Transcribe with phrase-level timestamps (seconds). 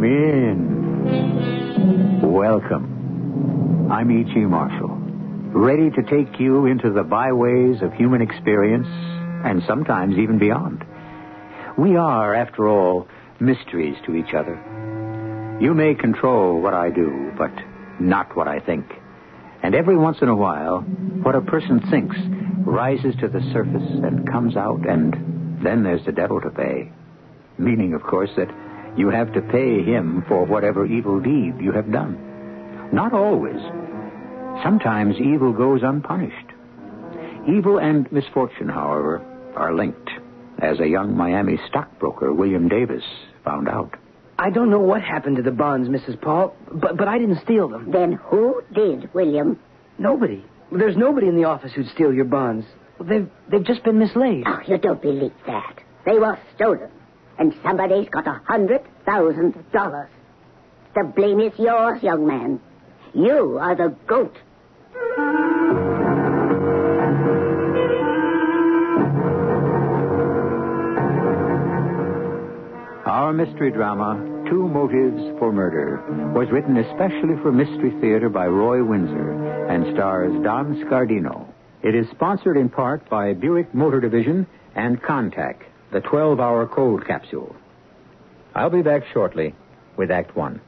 [0.00, 1.12] Come in.
[2.32, 3.92] Welcome.
[3.92, 4.34] I'm E.G.
[4.46, 4.96] Marshall,
[5.52, 8.86] ready to take you into the byways of human experience
[9.44, 10.86] and sometimes even beyond.
[11.76, 13.08] We are, after all,
[13.40, 15.58] mysteries to each other.
[15.60, 17.52] You may control what I do, but
[18.00, 18.86] not what I think.
[19.62, 22.16] And every once in a while, what a person thinks
[22.64, 26.90] rises to the surface and comes out, and then there's the devil to pay.
[27.58, 28.48] Meaning, of course, that
[28.96, 32.18] you have to pay him for whatever evil deed you have done.
[32.92, 33.60] Not always.
[34.62, 36.46] Sometimes evil goes unpunished.
[37.48, 39.22] Evil and misfortune, however,
[39.56, 40.10] are linked,
[40.60, 43.04] as a young Miami stockbroker, William Davis,
[43.44, 43.96] found out.
[44.38, 46.20] I don't know what happened to the bonds, Mrs.
[46.20, 47.90] Paul, but but I didn't steal them.
[47.90, 49.58] Then who did, William?
[49.98, 50.44] Nobody.
[50.72, 52.66] There's nobody in the office who'd steal your bonds.
[53.00, 54.44] They've they've just been mislaid.
[54.46, 55.78] Oh, you don't believe that.
[56.06, 56.90] They were stolen.
[57.40, 60.10] And somebody's got a hundred thousand dollars.
[60.94, 62.60] The blame is yours, young man.
[63.14, 64.36] You are the goat.
[73.06, 76.02] Our mystery drama, Two Motives for Murder,
[76.34, 81.46] was written especially for Mystery Theater by Roy Winsor and stars Don Scardino.
[81.82, 85.56] It is sponsored in part by Buick Motor Division and Contac,
[85.92, 87.54] the 12 hour cold capsule.
[88.54, 89.54] I'll be back shortly
[89.96, 90.60] with Act One.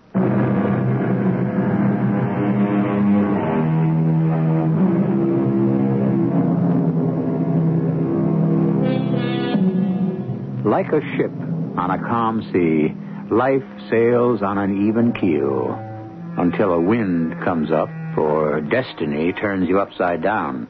[10.65, 11.33] Like a ship
[11.77, 12.95] on a calm sea,
[13.35, 15.79] life sails on an even keel
[16.39, 20.69] until a wind comes up or destiny turns you upside down.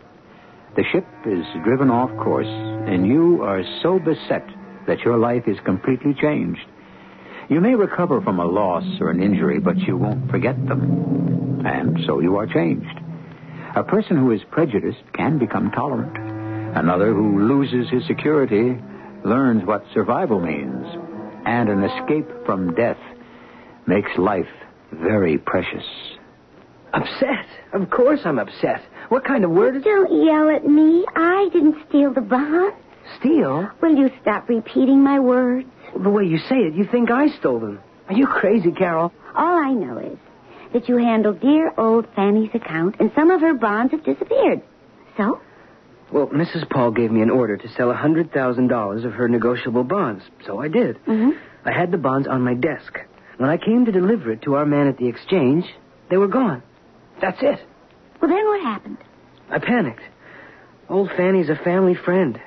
[0.76, 2.46] The ship is driven off course,
[2.86, 4.46] and you are so beset
[4.86, 6.60] that your life is completely changed.
[7.48, 11.62] You may recover from a loss or an injury, but you won't forget them.
[11.64, 12.98] And so you are changed.
[13.76, 16.16] A person who is prejudiced can become tolerant.
[16.76, 18.76] Another who loses his security
[19.24, 20.86] learns what survival means.
[21.44, 22.98] And an escape from death
[23.86, 24.48] makes life
[24.92, 25.84] very precious.
[26.92, 27.46] Upset?
[27.72, 28.82] Of course I'm upset.
[29.12, 31.04] What kind of word is Don't yell at me.
[31.14, 32.74] I didn't steal the bonds.
[33.18, 33.68] steal?
[33.82, 35.68] Will you stop repeating my words?
[36.02, 37.78] The way you say it, you think I stole them.
[38.08, 39.12] Are you crazy, Carol?
[39.36, 40.16] All I know is
[40.72, 44.62] that you handled dear old Fanny's account and some of her bonds have disappeared.
[45.18, 45.42] So?
[46.10, 46.66] Well, Mrs.
[46.70, 50.68] Paul gave me an order to sell a $100,000 of her negotiable bonds, so I
[50.68, 50.96] did.
[51.04, 51.32] Mm-hmm.
[51.66, 52.98] I had the bonds on my desk.
[53.36, 55.66] When I came to deliver it to our man at the exchange,
[56.08, 56.62] they were gone.
[57.20, 57.60] That's it.
[58.22, 58.98] Well, then what happened?
[59.50, 60.02] I panicked.
[60.88, 62.40] Old Fanny's a family friend.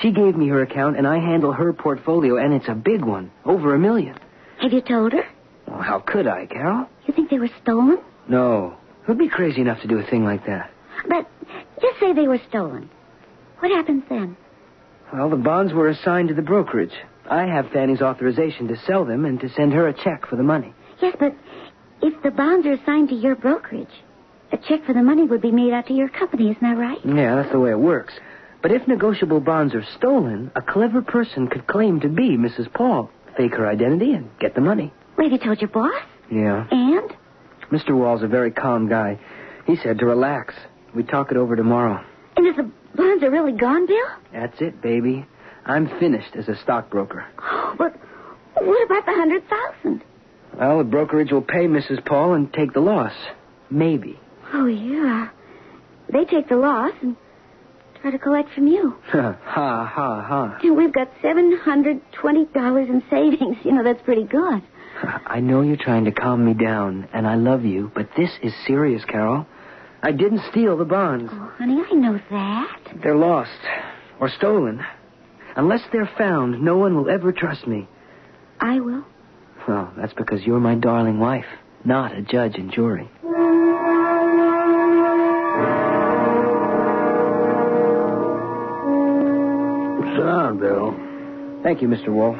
[0.00, 3.32] She gave me her account, and I handle her portfolio, and it's a big one.
[3.44, 4.16] Over a million.
[4.62, 5.24] Have you told her?
[5.66, 6.88] Well, how could I, Carol?
[7.06, 7.98] You think they were stolen?
[8.28, 8.76] No.
[9.02, 10.70] Who'd be crazy enough to do a thing like that?
[11.08, 11.26] But
[11.80, 12.88] just say they were stolen.
[13.58, 14.36] What happens then?
[15.12, 16.94] Well, the bonds were assigned to the brokerage.
[17.28, 20.42] I have Fanny's authorization to sell them and to send her a check for the
[20.44, 20.72] money.
[21.00, 21.34] Yes, but
[22.00, 23.88] if the bonds are assigned to your brokerage,
[24.52, 26.98] a check for the money would be made out to your company, isn't that right?
[27.04, 28.14] Yeah, that's the way it works.
[28.62, 32.72] But if negotiable bonds are stolen, a clever person could claim to be Mrs.
[32.72, 34.92] Paul, fake her identity, and get the money.
[35.16, 36.02] Well, have you told your boss?
[36.30, 36.66] Yeah.
[36.70, 37.14] And?
[37.70, 37.96] Mr.
[37.96, 39.18] Wall's a very calm guy.
[39.66, 40.54] He said to relax.
[40.94, 42.04] We talk it over tomorrow.
[42.36, 44.06] And if the bonds are really gone, Bill?
[44.32, 45.26] That's it, baby.
[45.64, 47.24] I'm finished as a stockbroker.
[47.42, 47.94] Oh, but
[48.54, 50.02] what about the hundred thousand?
[50.58, 52.04] Well, the brokerage will pay Mrs.
[52.04, 53.12] Paul and take the loss.
[53.70, 54.18] Maybe.
[54.52, 55.28] Oh, yeah.
[56.12, 57.16] They take the loss and
[58.00, 58.96] try to collect from you.
[59.08, 60.58] ha, ha, ha.
[60.62, 63.56] And we've got $720 in savings.
[63.64, 64.62] You know, that's pretty good.
[65.26, 68.52] I know you're trying to calm me down, and I love you, but this is
[68.66, 69.46] serious, Carol.
[70.02, 71.30] I didn't steal the bonds.
[71.34, 72.80] Oh, honey, I know that.
[73.02, 73.50] They're lost
[74.20, 74.84] or stolen.
[75.56, 77.88] Unless they're found, no one will ever trust me.
[78.60, 79.04] I will.
[79.66, 81.46] Well, that's because you're my darling wife,
[81.84, 83.10] not a judge and jury.
[90.46, 91.62] Down, Bill.
[91.62, 92.08] Thank you, Mr.
[92.08, 92.36] Wall.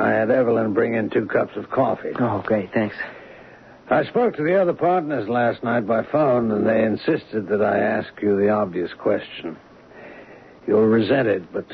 [0.00, 2.12] I had Evelyn bring in two cups of coffee.
[2.18, 2.96] Oh, great, thanks.
[3.90, 7.78] I spoke to the other partners last night by phone, and they insisted that I
[7.78, 9.58] ask you the obvious question.
[10.66, 11.66] You'll resent it, but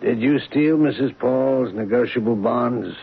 [0.00, 1.16] did you steal Mrs.
[1.18, 2.96] Paul's negotiable bonds?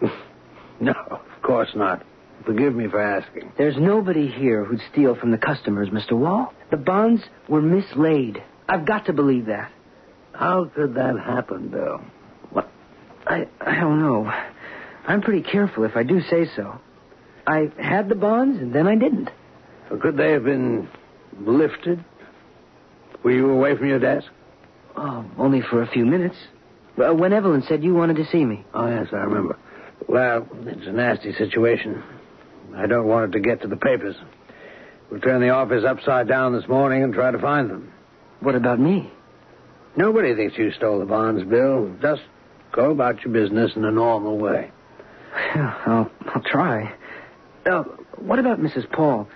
[0.80, 2.06] no, of course not.
[2.46, 3.52] Forgive me for asking.
[3.58, 6.12] There's nobody here who'd steal from the customers, Mr.
[6.12, 6.52] Wall.
[6.70, 8.42] The bonds were mislaid.
[8.68, 9.72] I've got to believe that.
[10.34, 12.00] How could that happen, Bill?
[12.50, 12.68] What?
[13.26, 14.30] I, I don't know.
[15.06, 16.80] I'm pretty careful if I do say so.
[17.46, 19.30] I had the bonds and then I didn't.
[20.00, 20.88] Could they have been
[21.40, 22.04] lifted?
[23.22, 24.26] Were you away from your desk?
[24.96, 26.36] Oh, only for a few minutes.
[26.96, 28.64] Uh, when Evelyn said you wanted to see me.
[28.72, 29.58] Oh, yes, I remember.
[30.08, 32.02] Well, it's a nasty situation.
[32.74, 34.16] I don't want it to get to the papers.
[35.10, 37.92] We'll turn the office upside down this morning and try to find them.
[38.40, 39.12] What about me?
[39.96, 41.94] Nobody thinks you stole the bonds, Bill.
[42.02, 42.22] Just
[42.72, 44.70] go about your business in a normal way.
[45.54, 46.92] I'll, I'll try.
[47.66, 47.84] Uh,
[48.18, 48.90] what about Mrs.
[48.90, 49.28] Paul?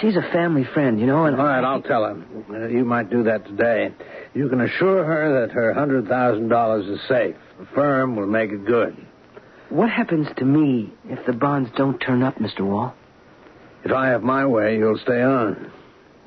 [0.00, 2.20] She's a family friend, you know, and All right, I'll tell her.
[2.50, 3.92] Uh, you might do that today.
[4.34, 7.36] You can assure her that her $100,000 is safe.
[7.60, 8.96] The firm will make it good.
[9.68, 12.60] What happens to me if the bonds don't turn up, Mr.
[12.60, 12.94] Wall?
[13.84, 15.70] If I have my way, you'll stay on.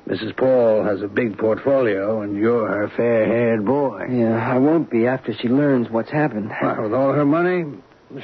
[0.08, 0.34] Mrs.
[0.38, 4.06] Paul has a big portfolio, and you're her fair-haired boy.
[4.10, 6.50] Yeah, I won't be after she learns what's happened.
[6.62, 7.64] Well, with all her money,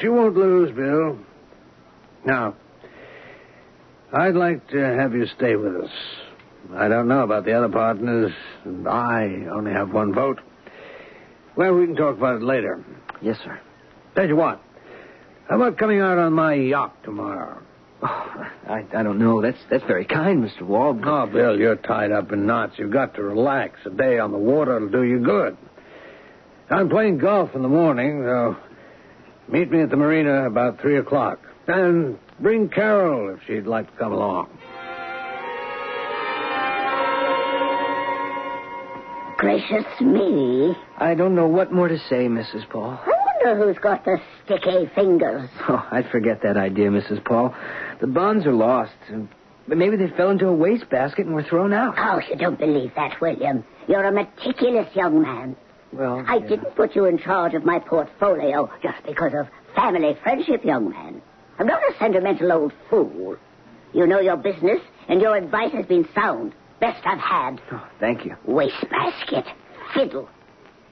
[0.01, 1.19] she won't lose, Bill.
[2.25, 2.55] Now,
[4.15, 5.91] I'd like to have you stay with us.
[6.75, 8.33] I don't know about the other partners,
[8.65, 10.41] and I only have one vote.
[11.55, 12.83] Well, we can talk about it later.
[13.21, 13.61] Yes, sir.
[14.15, 14.59] Tell you what,
[15.51, 17.61] how about coming out on my yacht tomorrow?
[18.05, 19.41] Oh, I, I don't know.
[19.41, 20.63] That's that's very kind, Mr.
[20.63, 20.93] Wall.
[20.95, 22.75] but- Oh, Bill, you're tied up in knots.
[22.79, 23.81] You've got to relax.
[23.87, 25.57] A day on the water will do you good.
[26.71, 28.57] I'm playing golf in the morning, so
[29.49, 31.39] meet me at the marina about 3 o'clock.
[31.67, 34.49] And bring Carol if she'd like to come along.
[39.37, 40.75] Gracious me.
[40.97, 42.69] I don't know what more to say, Mrs.
[42.71, 42.99] Paul.
[43.45, 45.49] Wonder who's got the sticky fingers.
[45.69, 47.23] Oh, I'd forget that idea, Mrs.
[47.25, 47.55] Paul.
[48.01, 48.93] The bonds are lost.
[49.69, 51.95] But maybe they fell into a wastebasket and were thrown out.
[51.99, 53.65] Oh, you don't believe that, William.
[53.87, 55.57] You're a meticulous young man.
[55.93, 56.49] Well, I yeah.
[56.49, 61.21] didn't put you in charge of my portfolio just because of family friendship, young man.
[61.59, 63.37] I'm not a sentimental old fool.
[63.93, 66.55] You know your business, and your advice has been sound.
[66.81, 67.61] best I've had.
[67.71, 68.37] Oh, thank you.
[68.47, 69.45] Wastebasket.
[69.95, 70.29] Fiddle.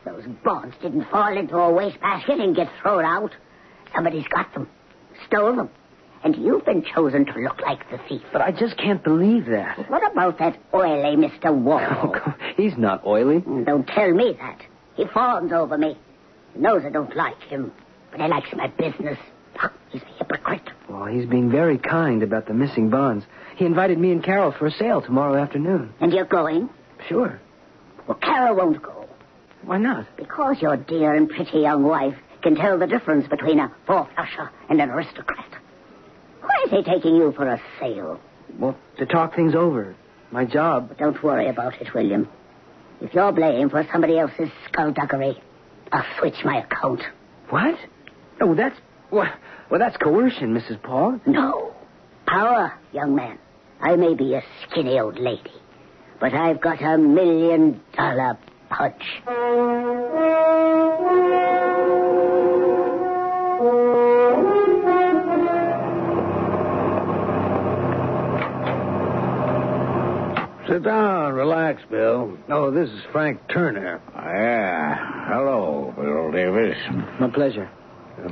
[0.04, 3.32] Those bonds didn't fall into a wastebasket and get thrown out.
[3.94, 4.68] Somebody's got them.
[5.26, 5.70] Stole them.
[6.24, 8.22] And you've been chosen to look like the thief.
[8.32, 9.90] But I just can't believe that.
[9.90, 11.32] What about that oily Mr.
[11.46, 12.10] Oh, Wall?
[12.14, 13.40] come- he's not oily.
[13.40, 14.60] Don't tell me that.
[14.94, 15.96] He fawns over me.
[16.54, 17.72] He knows I don't like him,
[18.10, 19.18] but he likes my business.
[19.58, 20.68] Ah, He's a hypocrite.
[20.88, 23.24] Well, he's being very kind about the missing bonds.
[23.56, 25.92] He invited me and Carol for a sail tomorrow afternoon.
[26.00, 26.68] And you're going?
[27.08, 27.40] Sure.
[28.06, 29.01] Well, Carol won't go.
[29.64, 30.06] Why not?
[30.16, 34.80] Because your dear and pretty young wife can tell the difference between a four-flusher and
[34.80, 35.46] an aristocrat.
[36.40, 38.20] Why is he taking you for a sail?
[38.58, 39.94] Well, to talk things over.
[40.32, 40.88] My job.
[40.88, 42.28] But don't worry about it, William.
[43.00, 45.40] If you're blamed for somebody else's skullduggery,
[45.92, 47.02] I'll switch my account.
[47.50, 47.76] What?
[48.40, 48.78] Oh, that's.
[49.10, 49.32] Well,
[49.70, 50.82] well, that's coercion, Mrs.
[50.82, 51.20] Paul.
[51.26, 51.74] No.
[52.26, 53.38] Power, young man.
[53.80, 55.52] I may be a skinny old lady,
[56.20, 58.38] but I've got a million dollar
[58.72, 59.02] punch.
[70.68, 72.38] Sit down, relax, Bill.
[72.48, 74.00] Oh, this is Frank Turner.
[74.16, 75.28] Oh, yeah.
[75.28, 76.78] Hello, Bill Davis.
[77.20, 77.68] My pleasure.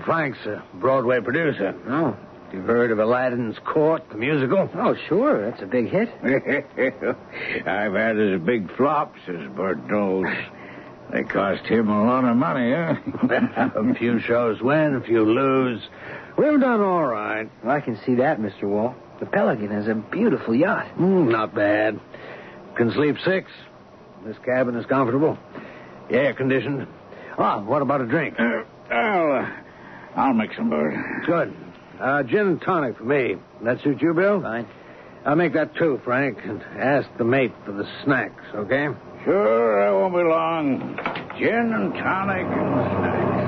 [0.04, 1.74] Frank's a Broadway producer.
[1.88, 2.16] Oh.
[2.52, 4.68] You've heard of Aladdin's Court, the musical?
[4.74, 5.48] Oh, sure.
[5.50, 6.08] That's a big hit.
[7.66, 10.26] I've had as big flops as Bert knows.
[11.12, 12.94] They cost him a lot of money, huh?
[13.80, 15.80] a few shows win, a few lose.
[16.36, 17.48] We've done all right.
[17.62, 18.64] Well, I can see that, Mr.
[18.64, 18.94] Wall.
[19.20, 20.86] The Pelican has a beautiful yacht.
[20.96, 22.00] Mm, not bad.
[22.76, 23.50] Can sleep six.
[24.24, 25.38] This cabin is comfortable.
[26.10, 26.86] Air conditioned.
[27.38, 28.34] Ah, what about a drink?
[28.38, 29.50] Uh, I'll, uh,
[30.16, 30.94] I'll make some, Bert.
[31.26, 31.54] Good.
[32.00, 33.36] Uh, gin and tonic for me.
[33.62, 34.40] That suit you, Bill?
[34.40, 34.66] Fine.
[35.26, 36.38] I'll make that too, Frank.
[36.44, 38.88] And ask the mate for the snacks, okay?
[39.24, 40.96] Sure, I won't be long.
[41.38, 43.46] Gin and tonic and snacks.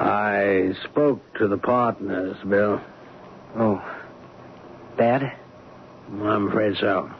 [0.00, 2.80] I spoke to the partners, Bill.
[3.56, 3.82] Oh.
[4.96, 5.32] Bad?
[6.22, 7.10] I'm afraid so.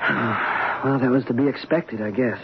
[0.82, 2.38] Well, that was to be expected, I guess.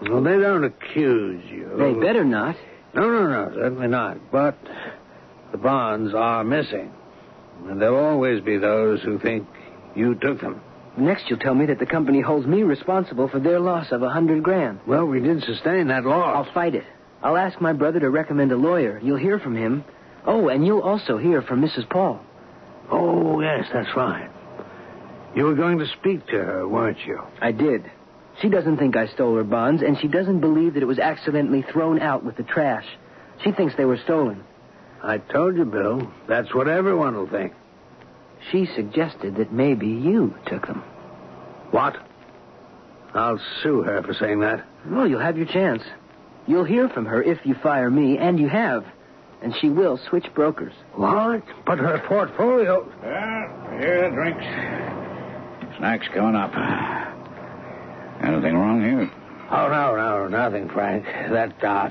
[0.00, 1.70] Well, they don't accuse you.
[1.76, 2.56] They better not.
[2.96, 4.32] No, no, no, certainly not.
[4.32, 4.56] But
[5.52, 6.92] the bonds are missing.
[7.68, 9.46] And there'll always be those who think
[9.94, 10.60] you took them.
[10.96, 14.08] Next, you'll tell me that the company holds me responsible for their loss of a
[14.08, 14.80] hundred grand.
[14.86, 16.46] Well, we did sustain that loss.
[16.46, 16.84] I'll fight it.
[17.22, 18.98] I'll ask my brother to recommend a lawyer.
[19.02, 19.84] You'll hear from him.
[20.24, 21.88] Oh, and you'll also hear from Mrs.
[21.88, 22.20] Paul.
[22.90, 24.30] Oh, yes, that's right.
[25.34, 27.20] You were going to speak to her, weren't you?
[27.42, 27.90] I did.
[28.40, 31.62] She doesn't think I stole her bonds, and she doesn't believe that it was accidentally
[31.62, 32.86] thrown out with the trash.
[33.42, 34.44] She thinks they were stolen.
[35.02, 36.10] I told you, Bill.
[36.28, 37.54] That's what everyone will think.
[38.50, 40.82] She suggested that maybe you took them.
[41.70, 41.96] What?
[43.14, 44.66] I'll sue her for saying that.
[44.86, 45.82] Well, you'll have your chance.
[46.46, 48.84] You'll hear from her if you fire me, and you have.
[49.42, 50.72] And she will switch brokers.
[50.94, 51.42] What?
[51.64, 52.84] But her portfolio.
[53.02, 55.76] Well, here are the drinks.
[55.78, 56.52] Snacks coming up.
[58.22, 59.10] Anything wrong here?
[59.50, 61.04] Oh, no, no, nothing, Frank.
[61.04, 61.90] That, uh,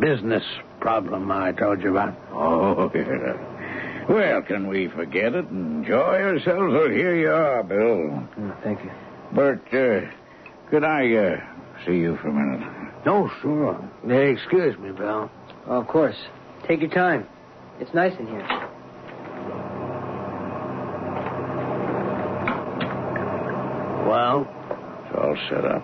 [0.00, 0.44] business
[0.80, 2.16] problem I told you about.
[2.32, 4.06] Oh, yeah.
[4.08, 6.72] Well, can we forget it and enjoy ourselves?
[6.72, 8.26] Well, here you are, Bill.
[8.38, 8.90] Oh, thank you.
[9.32, 10.10] Bert, uh,
[10.70, 11.40] could I uh,
[11.86, 12.92] see you for a minute?
[13.06, 13.90] No, sure.
[14.06, 15.30] Hey, excuse me, Bill.
[15.66, 16.16] Oh, of course.
[16.66, 17.26] Take your time.
[17.80, 18.46] It's nice in here.
[24.06, 24.46] Well,
[25.16, 25.82] all set up.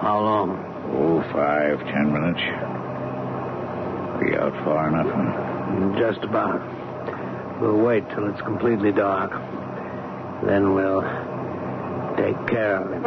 [0.00, 0.50] how long?
[0.92, 2.40] Oh, five, ten minutes.
[4.20, 5.98] Be out far enough, huh?
[5.98, 6.60] Just about.
[7.60, 9.30] We'll wait till it's completely dark.
[10.44, 11.02] Then we'll
[12.16, 13.02] take care of him.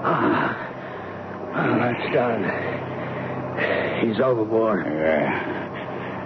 [0.00, 2.44] Ah, that's done.
[4.06, 4.86] He's overboard.
[4.86, 5.57] Yeah.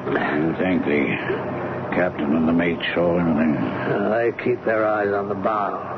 [0.07, 1.07] You think the
[1.95, 3.57] captain and the mate saw anything?
[3.57, 5.89] Uh, they keep their eyes on the bow.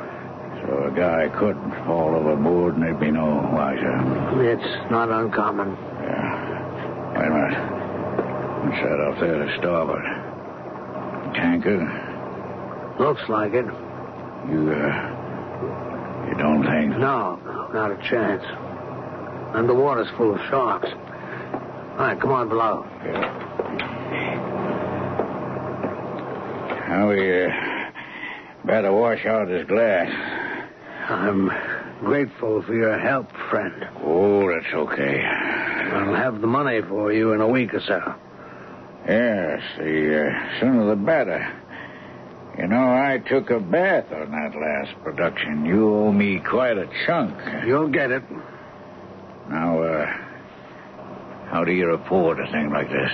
[0.62, 1.56] So a guy could
[1.86, 3.94] fall overboard and there'd be no wiser.
[4.42, 5.76] It's not uncommon.
[6.02, 7.14] Yeah.
[7.16, 7.58] Wait a minute.
[8.64, 10.04] What's that off there to starboard?
[11.34, 11.84] Tanker?
[12.98, 13.64] Looks like it.
[14.50, 16.98] You, uh, you don't think?
[16.98, 18.44] No, no, not a chance.
[19.54, 20.88] And the water's full of sharks.
[21.94, 22.84] All right, come on below.
[26.88, 27.50] Now we, uh,
[28.64, 30.10] better wash out this glass.
[31.08, 31.52] I'm
[32.00, 33.86] grateful for your help, friend.
[34.02, 35.22] Oh, that's okay.
[35.24, 38.14] I'll have the money for you in a week or so.
[39.06, 41.46] Yes, the uh, sooner the better.
[42.58, 45.64] You know, I took a bath on that last production.
[45.64, 47.36] You owe me quite a chunk.
[47.64, 48.24] You'll get it.
[49.48, 50.23] Now, uh,
[51.54, 53.12] how do you report a thing like this?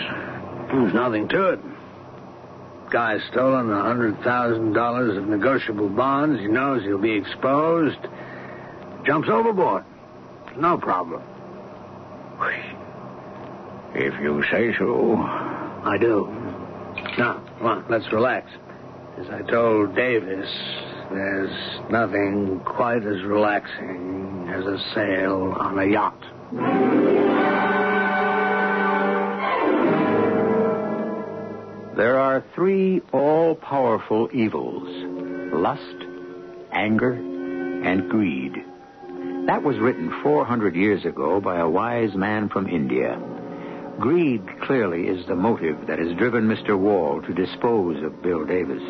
[0.73, 1.61] There's nothing to it.
[2.91, 6.41] Guy's stolen a hundred thousand dollars of negotiable bonds.
[6.41, 7.99] He knows he'll be exposed.
[9.05, 9.85] Jumps overboard.
[10.57, 11.23] No problem.
[13.95, 15.17] If you say so.
[15.85, 16.27] I do.
[17.19, 18.51] Now, come on, let's relax.
[19.19, 20.49] As I told Davis,
[21.11, 27.20] there's nothing quite as relaxing as a sail on a yacht.
[31.97, 34.89] There are three all powerful evils
[35.53, 35.97] lust,
[36.73, 38.65] anger, and greed.
[39.47, 43.21] That was written 400 years ago by a wise man from India.
[43.99, 46.79] Greed clearly is the motive that has driven Mr.
[46.79, 48.83] Wall to dispose of Bill Davis.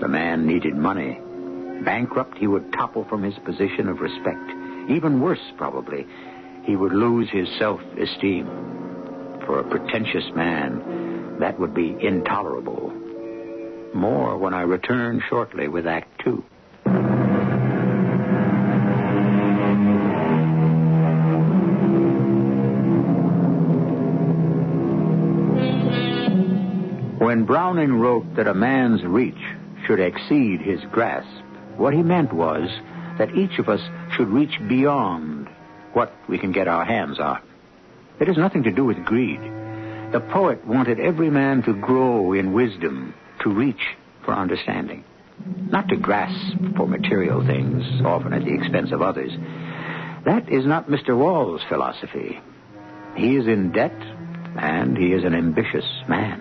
[0.00, 1.20] The man needed money.
[1.84, 4.50] Bankrupt, he would topple from his position of respect.
[4.88, 6.06] Even worse, probably,
[6.62, 8.46] he would lose his self esteem.
[9.44, 10.97] For a pretentious man,
[11.40, 12.92] that would be intolerable.
[13.94, 16.44] More when I return shortly with Act Two.
[27.18, 29.34] When Browning wrote that a man's reach
[29.86, 31.28] should exceed his grasp,
[31.76, 32.68] what he meant was
[33.18, 33.80] that each of us
[34.16, 35.48] should reach beyond
[35.92, 37.40] what we can get our hands on.
[38.20, 39.40] It has nothing to do with greed.
[40.12, 43.12] The poet wanted every man to grow in wisdom,
[43.42, 45.04] to reach for understanding,
[45.70, 49.30] not to grasp for material things, often at the expense of others.
[50.24, 51.16] That is not Mr.
[51.16, 52.40] Wall's philosophy.
[53.16, 53.94] He is in debt,
[54.56, 56.40] and he is an ambitious man.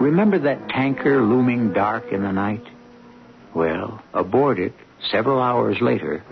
[0.00, 2.64] Remember that tanker looming dark in the night?
[3.54, 4.72] Well, aboard it,
[5.10, 6.24] several hours later,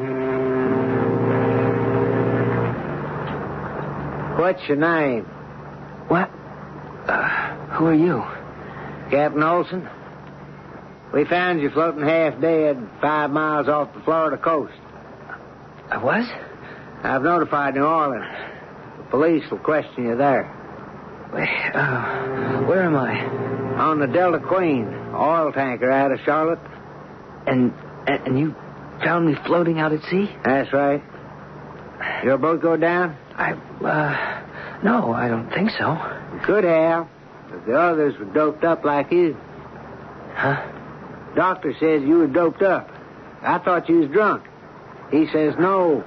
[4.38, 5.26] What's your name?
[6.08, 6.30] What?
[7.08, 8.22] Uh, who are you?
[9.10, 9.88] Captain Olson?
[11.12, 14.74] We found you floating half dead five miles off the Florida coast.
[15.90, 16.28] I was?
[17.02, 18.24] I've notified New Orleans.
[18.98, 20.52] The police will question you there.
[21.32, 23.24] Wait, uh, where am I?
[23.80, 26.58] On the Delta Queen, oil tanker out of Charlotte.
[27.46, 27.72] And,
[28.06, 28.54] and and you
[29.04, 30.28] found me floating out at sea?
[30.44, 31.02] That's right.
[32.24, 33.16] Your boat go down?
[33.34, 34.35] I, uh,
[34.86, 35.98] no, I don't think so.
[36.32, 37.08] You could have,
[37.50, 39.36] if the others were doped up like you.
[40.34, 40.64] Huh?
[41.34, 42.88] Doctor says you were doped up.
[43.42, 44.44] I thought you was drunk.
[45.10, 46.04] He says no.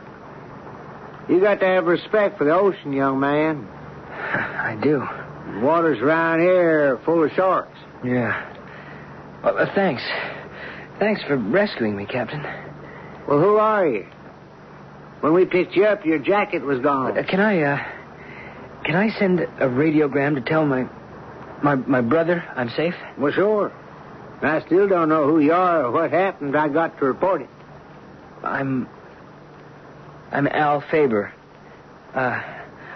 [1.28, 3.68] You got to have respect for the ocean, young man.
[3.68, 5.06] I do.
[5.54, 7.78] The waters around here are full of sharks.
[8.06, 8.46] Yeah.
[9.44, 10.04] Well, uh, thanks.
[11.00, 12.44] Thanks for rescuing me, Captain.
[13.28, 14.08] Well, who are you?
[15.20, 17.18] When we picked you up, your jacket was gone.
[17.18, 17.99] Uh, can I, uh,
[18.90, 20.90] can I send a radiogram to tell my,
[21.62, 22.96] my, my brother I'm safe?
[23.20, 23.72] Well, sure.
[24.42, 26.58] I still don't know who you are or what happened.
[26.58, 27.50] I got to report it.
[28.42, 28.90] I'm,
[30.32, 31.32] I'm Al Faber.
[32.16, 32.42] Uh,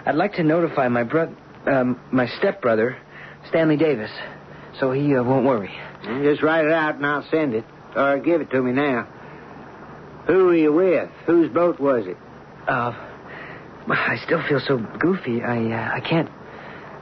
[0.04, 2.96] I'd like to notify my brother, um, my stepbrother,
[3.50, 4.10] Stanley Davis,
[4.80, 5.70] so he uh, won't worry.
[6.24, 7.64] Just write it out and I'll send it.
[7.94, 9.06] Or give it to me now.
[10.26, 11.08] Who are you with?
[11.26, 12.16] Whose boat was it?
[12.66, 13.13] Uh,
[13.88, 15.42] I still feel so goofy.
[15.42, 16.30] I, uh, I can't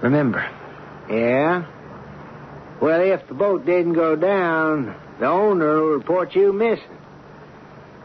[0.02, 0.48] remember.
[1.08, 1.66] Yeah?
[2.80, 6.98] Well, if the boat didn't go down, the owner will report you missing.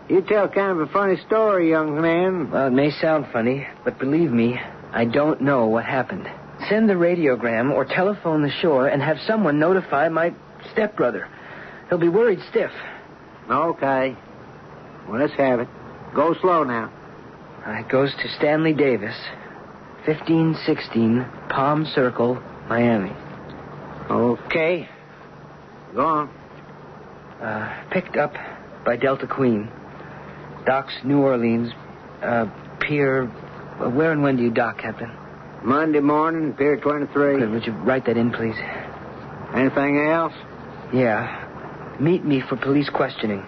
[0.08, 2.52] You tell kind of a funny story, young man.
[2.52, 4.58] Well, it may sound funny, but believe me,
[4.94, 6.30] I don't know what happened.
[6.70, 10.34] Send the radiogram or telephone the shore and have someone notify my
[10.72, 11.28] stepbrother.
[11.90, 12.72] He'll be worried stiff.
[13.50, 14.16] Okay.
[15.08, 15.68] Well, let's have it.
[16.13, 16.92] Go slow now.
[17.69, 19.15] It goes to Stanley Davis,
[20.06, 22.36] 1516 Palm Circle,
[22.69, 23.12] Miami.
[24.10, 24.88] Okay.
[25.93, 26.30] Go on.
[27.41, 28.34] Uh, picked up
[28.86, 29.69] by Delta Queen.
[30.65, 31.71] Docks New Orleans.
[32.21, 32.45] Uh,
[32.80, 33.23] pier.
[33.80, 35.12] uh, Where and when do you dock, Captain?
[35.63, 37.39] Monday morning, Pier 23.
[37.39, 38.56] Good, would you write that in, please?
[39.53, 40.34] Anything else?
[40.93, 41.95] Yeah.
[41.99, 43.43] Meet me for police questioning.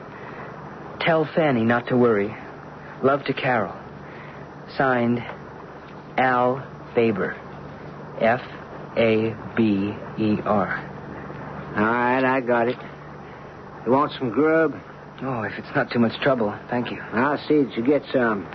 [0.99, 2.36] Tell Fanny not to worry.
[3.03, 3.73] Love to Carol.
[4.77, 5.23] Signed,
[6.17, 7.36] Al Faber.
[8.19, 8.41] F
[8.97, 11.73] A B E R.
[11.75, 12.77] All right, I got it.
[13.86, 14.75] You want some grub?
[15.21, 17.01] Oh, if it's not too much trouble, thank you.
[17.01, 18.47] I'll see that you get some.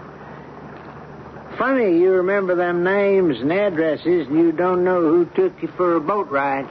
[1.59, 5.97] Funny you remember them names and addresses and you don't know who took you for
[5.97, 6.69] a boat ride.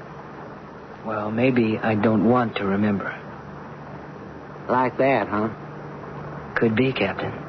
[1.06, 3.17] Well, maybe I don't want to remember.
[4.69, 5.49] Like that, huh?
[6.56, 7.42] Could be, Captain.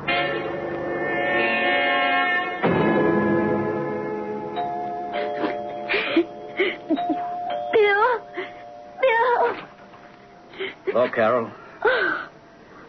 [11.04, 11.50] Hello, Carol.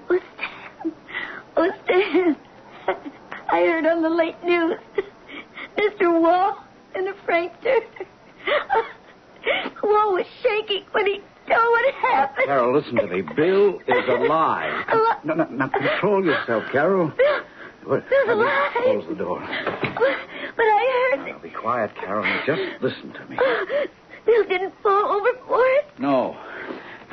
[0.10, 0.94] Oh, Stan.
[1.58, 2.38] Oh, Stan.
[3.50, 4.78] I heard on the late news.
[5.78, 6.22] Mr.
[6.22, 6.64] Wall
[6.96, 7.84] and the Frank Turner.
[9.84, 12.46] Wall was shaking when he told what happened.
[12.46, 13.22] Carol, listen to me.
[13.36, 14.86] Bill is alive.
[14.94, 15.18] Alive?
[15.26, 17.12] No, no, now control yourself, Carol.
[17.18, 17.42] Bill,
[17.84, 18.72] What- Bill's let me alive.
[18.84, 19.40] Close the door.
[19.42, 22.24] but I heard Now, be quiet, Carol.
[22.46, 23.38] Just listen to me.
[24.26, 25.82] Bill didn't fall overboard.
[26.00, 26.25] No.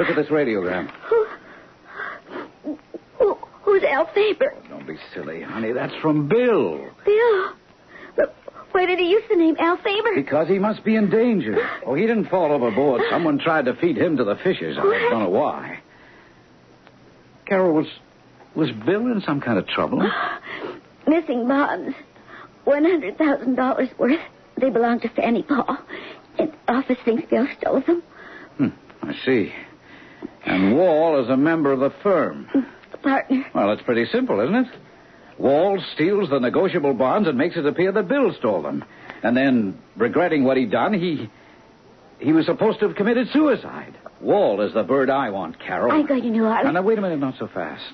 [0.03, 0.91] Look at this radiogram.
[1.09, 2.77] Who,
[3.19, 4.53] who, who's Al Faber?
[4.69, 5.71] Don't be silly, honey.
[5.71, 6.89] That's from Bill.
[7.05, 7.53] Bill.
[8.17, 8.35] But
[8.73, 10.17] why did he use the name Al Faber?
[10.17, 11.57] Because he must be in danger.
[11.87, 13.03] Oh, he didn't fall overboard.
[13.11, 14.77] Someone tried to feed him to the fishes.
[14.77, 15.79] I don't know why.
[17.47, 17.87] Carol, was
[18.57, 20.03] was Bill in some kind of trouble?
[21.07, 21.95] Missing bonds.
[22.67, 24.19] $100,000 worth.
[24.57, 25.79] They belong to Fanny Paul.
[26.41, 28.03] And office thinks Bill stole them.
[28.57, 28.69] Hmm,
[29.03, 29.53] I see.
[30.45, 32.49] And Wall is a member of the firm.
[32.91, 33.47] The partner.
[33.55, 34.67] Well, it's pretty simple, isn't it?
[35.39, 38.85] Wall steals the negotiable bonds and makes it appear that Bill stole them.
[39.23, 41.31] And then, regretting what he'd done, he.
[42.19, 43.95] he was supposed to have committed suicide.
[44.21, 45.93] Wall is the bird I want, Carol.
[45.93, 46.73] I'm going to New Orleans.
[46.75, 47.93] now, wait a minute, not so fast.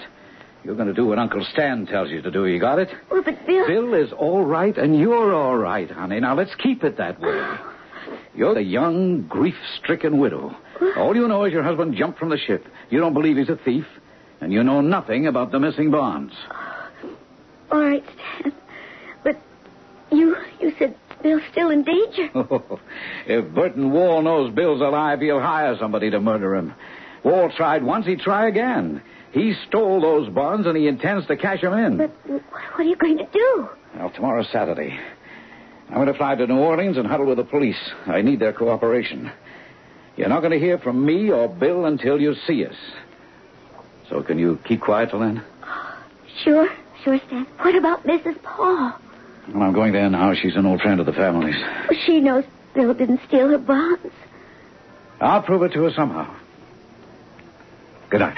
[0.65, 2.47] You're going to do what Uncle Stan tells you to do.
[2.47, 2.89] You got it?
[3.11, 3.67] Well, but Bill.
[3.67, 6.21] Bill is all right, and you're all right, honey.
[6.21, 7.29] Now, let's keep it that way.
[7.31, 7.75] Oh.
[8.35, 10.55] You're the young, grief stricken widow.
[10.97, 12.67] All you know is your husband jumped from the ship.
[12.91, 13.87] You don't believe he's a thief,
[14.41, 16.35] and you know nothing about the missing bonds.
[17.71, 18.05] All right,
[18.41, 18.53] Stan.
[19.25, 19.37] But
[20.11, 22.31] you you said Bill's still in danger.
[23.27, 26.75] if Burton Wall knows Bill's alive, he'll hire somebody to murder him.
[27.25, 29.03] Wall tried once, he'd try again.
[29.33, 31.97] He stole those bonds, and he intends to cash them in.
[31.99, 32.43] But what
[32.79, 33.69] are you going to do?
[33.97, 34.99] Well, tomorrow's Saturday.
[35.89, 37.79] I'm going to fly to New Orleans and huddle with the police.
[38.07, 39.31] I need their cooperation.
[40.19, 42.75] You're not going to hear from me or Bill until you see us.
[44.11, 45.45] So can you keep quiet till then?
[46.43, 46.69] Sure,
[47.05, 47.47] sure, Stan.
[47.61, 48.43] What about Mrs.
[48.43, 48.99] Paul?
[49.55, 50.35] Well, I'm going there now.
[50.35, 51.55] She's an old friend of the family's.
[52.05, 54.13] She knows Bill didn't steal her bonds.
[55.21, 56.35] I'll prove it to her somehow.
[58.11, 58.37] Good night.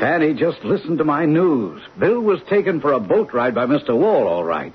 [0.00, 1.82] Fanny, just listen to my news.
[1.98, 3.96] Bill was taken for a boat ride by Mr.
[3.96, 4.72] Wall, all right.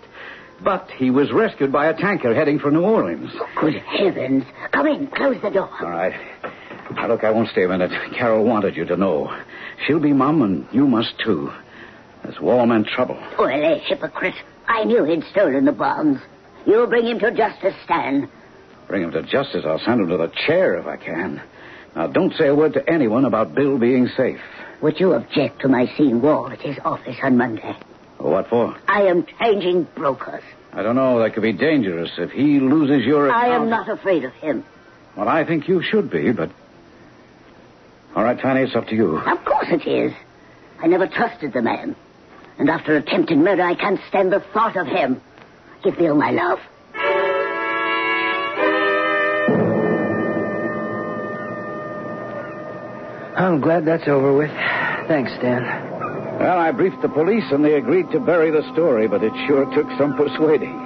[0.63, 3.31] But he was rescued by a tanker heading for New Orleans.
[3.35, 4.45] Oh, good heavens.
[4.71, 5.69] Come in, close the door.
[5.81, 6.13] All right.
[6.95, 7.91] Now, look, I won't stay a minute.
[8.17, 9.35] Carol wanted you to know.
[9.85, 11.51] She'll be mum, and you must, too.
[12.25, 13.21] This Wall meant trouble.
[13.37, 14.35] Well, a hypocrite.
[14.67, 16.21] I knew he'd stolen the bonds.
[16.65, 18.29] You'll bring him to justice, Stan.
[18.87, 19.65] Bring him to justice.
[19.65, 21.41] I'll send him to the chair if I can.
[21.95, 24.39] Now, don't say a word to anyone about Bill being safe.
[24.81, 27.75] Would you object to my seeing Wall at his office on Monday?
[28.23, 28.73] What for?
[28.87, 30.43] I am changing brokers.
[30.71, 31.19] I don't know.
[31.19, 33.43] That could be dangerous if he loses your account.
[33.43, 34.63] I am not afraid of him.
[35.17, 36.49] Well, I think you should be, but.
[38.15, 39.17] All right, Fanny, it's up to you.
[39.17, 40.13] Of course it is.
[40.79, 41.97] I never trusted the man.
[42.57, 45.21] And after attempted murder, I can't stand the thought of him.
[45.83, 46.59] Give me Bill my love.
[53.35, 54.51] I'm glad that's over with.
[55.07, 55.92] Thanks, Stan.
[56.39, 59.65] Well, I briefed the police, and they agreed to bury the story, but it sure
[59.73, 60.79] took some persuading.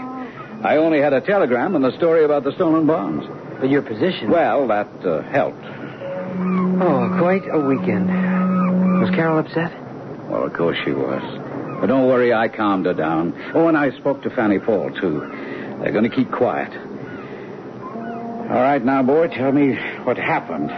[0.64, 3.26] I only had a telegram and the story about the stolen bonds.
[3.60, 4.30] But your position.
[4.30, 5.64] Well, that uh, helped.
[5.64, 8.08] Oh, quite a weekend.
[9.02, 9.72] Was Carol upset?
[10.30, 11.22] Well, of course she was.
[11.80, 13.34] But don't worry, I calmed her down.
[13.54, 15.20] Oh, and I spoke to Fanny Paul, too.
[15.80, 16.72] They're going to keep quiet.
[18.50, 20.70] All right, now, boy, tell me what happened.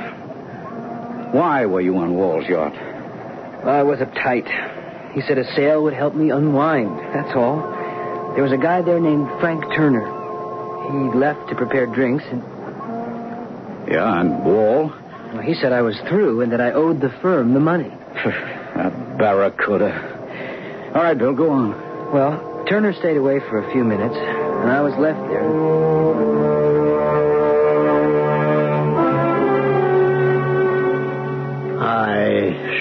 [1.33, 2.73] Why were you on Wall's yacht?
[3.63, 4.47] I was uptight.
[5.13, 6.97] He said a sail would help me unwind.
[7.13, 7.57] That's all.
[8.35, 10.05] There was a guy there named Frank Turner.
[10.91, 12.41] He left to prepare drinks, and
[13.91, 14.91] Yeah, and Wall?
[15.33, 17.91] well, he said I was through and that I owed the firm the money.
[18.25, 20.91] that barracuda.
[20.95, 21.71] All right, Bill, go on.
[22.13, 26.78] Well, Turner stayed away for a few minutes, and I was left there.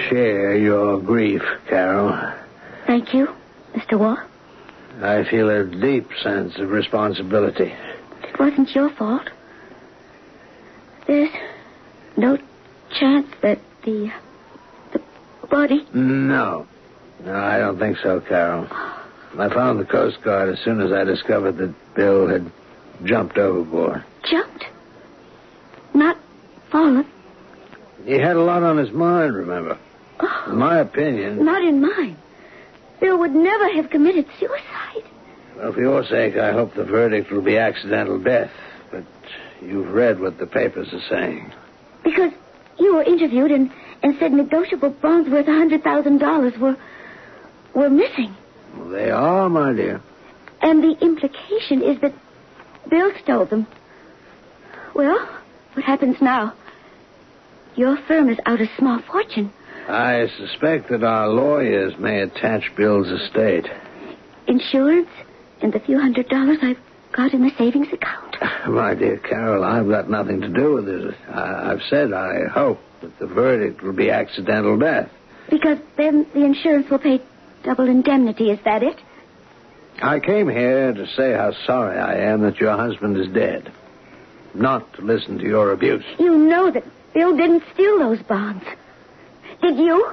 [0.09, 2.35] Share your grief, Carol.
[2.87, 3.29] Thank you,
[3.75, 3.99] Mr.
[3.99, 4.16] Wall.
[5.03, 7.75] I feel a deep sense of responsibility.
[8.23, 9.29] It wasn't your fault.
[11.07, 11.31] There's
[12.16, 12.38] no
[12.99, 14.11] chance that the
[14.92, 15.01] the
[15.49, 15.87] body?
[15.92, 16.66] No.
[17.25, 18.66] No, I don't think so, Carol.
[19.38, 22.51] I found the Coast Guard as soon as I discovered that Bill had
[23.05, 24.05] jumped overboard.
[24.29, 24.64] Jumped?
[25.94, 26.16] Not
[26.71, 27.07] fallen?
[28.05, 29.79] He had a lot on his mind, remember?
[30.46, 32.16] In my opinion, not in mine.
[33.01, 35.05] Bill would never have committed suicide.
[35.57, 38.51] well, for your sake, I hope the verdict will be accidental death.
[38.90, 39.05] But
[39.62, 41.53] you've read what the papers are saying.
[42.03, 42.33] Because
[42.79, 43.70] you were interviewed and,
[44.03, 46.77] and said negotiable bonds worth a hundred thousand dollars were
[47.74, 48.35] were missing.
[48.77, 50.01] Well, they are, my dear.
[50.61, 52.12] And the implication is that
[52.90, 53.66] Bill stole them.
[54.94, 55.18] Well,
[55.74, 56.55] what happens now?
[57.77, 59.53] Your firm is out a small fortune.
[59.88, 63.66] I suspect that our lawyers may attach Bill's estate.
[64.46, 65.09] Insurance
[65.62, 66.79] and the few hundred dollars I've
[67.12, 68.37] got in the savings account.
[68.68, 71.14] My dear Carol, I've got nothing to do with this.
[71.31, 75.11] I, I've said I hope that the verdict will be accidental death.
[75.48, 77.22] Because then the insurance will pay
[77.62, 78.98] double indemnity, is that it?
[80.03, 83.72] I came here to say how sorry I am that your husband is dead.
[84.55, 86.05] Not to listen to your abuse.
[86.18, 88.64] You know that Bill didn't steal those bonds.
[89.61, 90.12] Did you?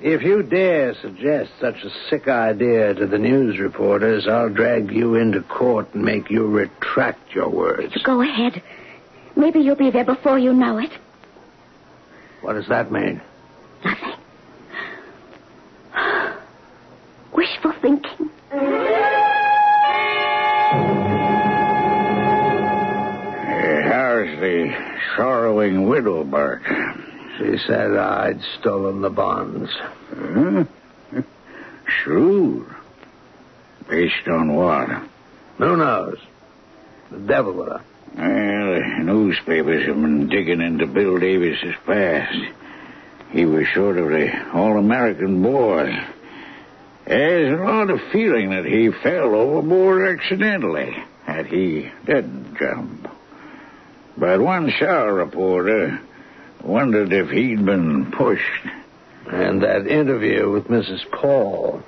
[0.00, 5.14] If you dare suggest such a sick idea to the news reporters, I'll drag you
[5.14, 7.94] into court and make you retract your words.
[8.02, 8.62] Go ahead.
[9.36, 10.90] Maybe you'll be there before you know it.
[12.42, 13.20] What does that mean?
[13.84, 14.12] Nothing.
[17.32, 18.30] Wishful thinking.
[23.86, 24.74] How's the
[25.16, 26.62] sorrowing widow, Bart?
[27.38, 29.70] She said I'd stolen the bonds.
[30.10, 30.62] Hmm?
[31.12, 31.22] Huh?
[31.86, 32.66] Shrewd.
[33.88, 34.88] Based on what?
[35.58, 36.16] Who knows?
[37.10, 37.82] The devil with her.
[38.16, 42.38] Well, the newspapers have been digging into Bill Davis's past.
[43.30, 45.94] He was sort of the all-American boy.
[47.06, 53.08] There's a lot of feeling that he fell overboard accidentally, that he didn't jump.
[54.16, 56.00] But one shower reporter
[56.64, 58.66] wondered if he'd been pushed.
[59.26, 61.10] And that interview with Mrs.
[61.10, 61.82] Paul,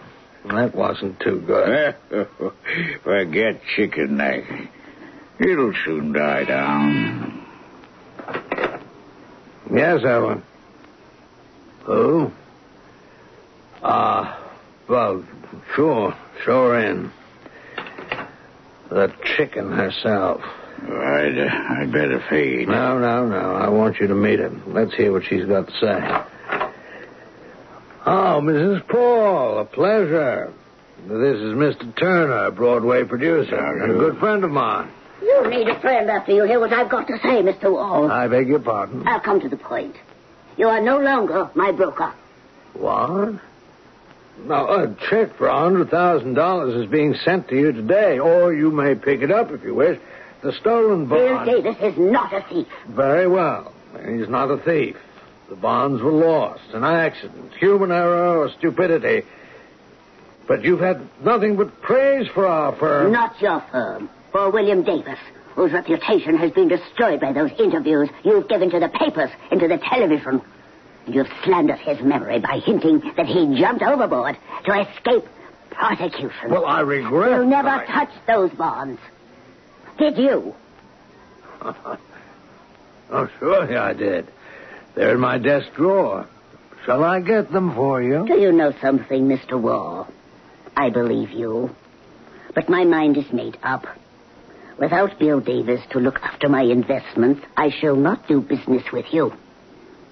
[0.46, 1.94] that wasn't too good.
[3.02, 4.44] Forget chicken neck.
[5.38, 7.46] It'll soon die down.
[9.72, 10.42] Yes, Ellen.
[11.84, 12.32] Who?
[13.82, 14.50] Ah,
[14.88, 15.24] well,
[15.74, 17.12] sure, sure in.
[18.88, 20.42] The chicken herself.
[20.82, 22.68] I'd, uh, I'd better fade.
[22.68, 23.54] No, no, no.
[23.54, 24.62] I want you to meet him.
[24.66, 26.70] Let's hear what she's got to say.
[28.04, 28.86] Oh, Mrs.
[28.86, 30.52] Paul, a pleasure.
[31.06, 31.94] This is Mr.
[31.96, 34.90] Turner, Broadway producer, and a good friend of mine.
[35.22, 37.72] You need a friend after you hear what I've got to say, Mr.
[37.72, 38.10] Wall.
[38.10, 39.06] I beg your pardon.
[39.08, 39.96] I'll come to the point.
[40.56, 42.12] You are no longer my broker.
[42.74, 43.40] What?
[44.44, 48.52] Now, a check for a hundred thousand dollars is being sent to you today, or
[48.52, 49.98] you may pick it up if you wish.
[50.46, 51.44] The stolen Bill.
[51.44, 52.68] Davis is not a thief.
[52.86, 53.72] Very well.
[54.08, 54.96] He's not a thief.
[55.48, 59.26] The bonds were lost, an accident, human error, or stupidity.
[60.46, 63.10] But you've had nothing but praise for our firm.
[63.10, 64.08] Not your firm.
[64.30, 65.18] For William Davis,
[65.56, 69.66] whose reputation has been destroyed by those interviews you've given to the papers and to
[69.66, 70.40] the television.
[71.06, 75.24] And you've slandered his memory by hinting that he jumped overboard to escape
[75.70, 76.50] prosecution.
[76.50, 77.32] Well, I regret.
[77.40, 79.00] You never I- touched those bonds.
[79.98, 80.54] Did you?
[83.10, 84.28] oh, surely I did.
[84.94, 86.26] They're in my desk drawer.
[86.84, 88.26] Shall I get them for you?
[88.26, 89.60] Do you know something, Mr.
[89.60, 90.08] Wall?
[90.76, 91.74] I believe you.
[92.54, 93.86] But my mind is made up.
[94.78, 99.32] Without Bill Davis to look after my investments, I shall not do business with you.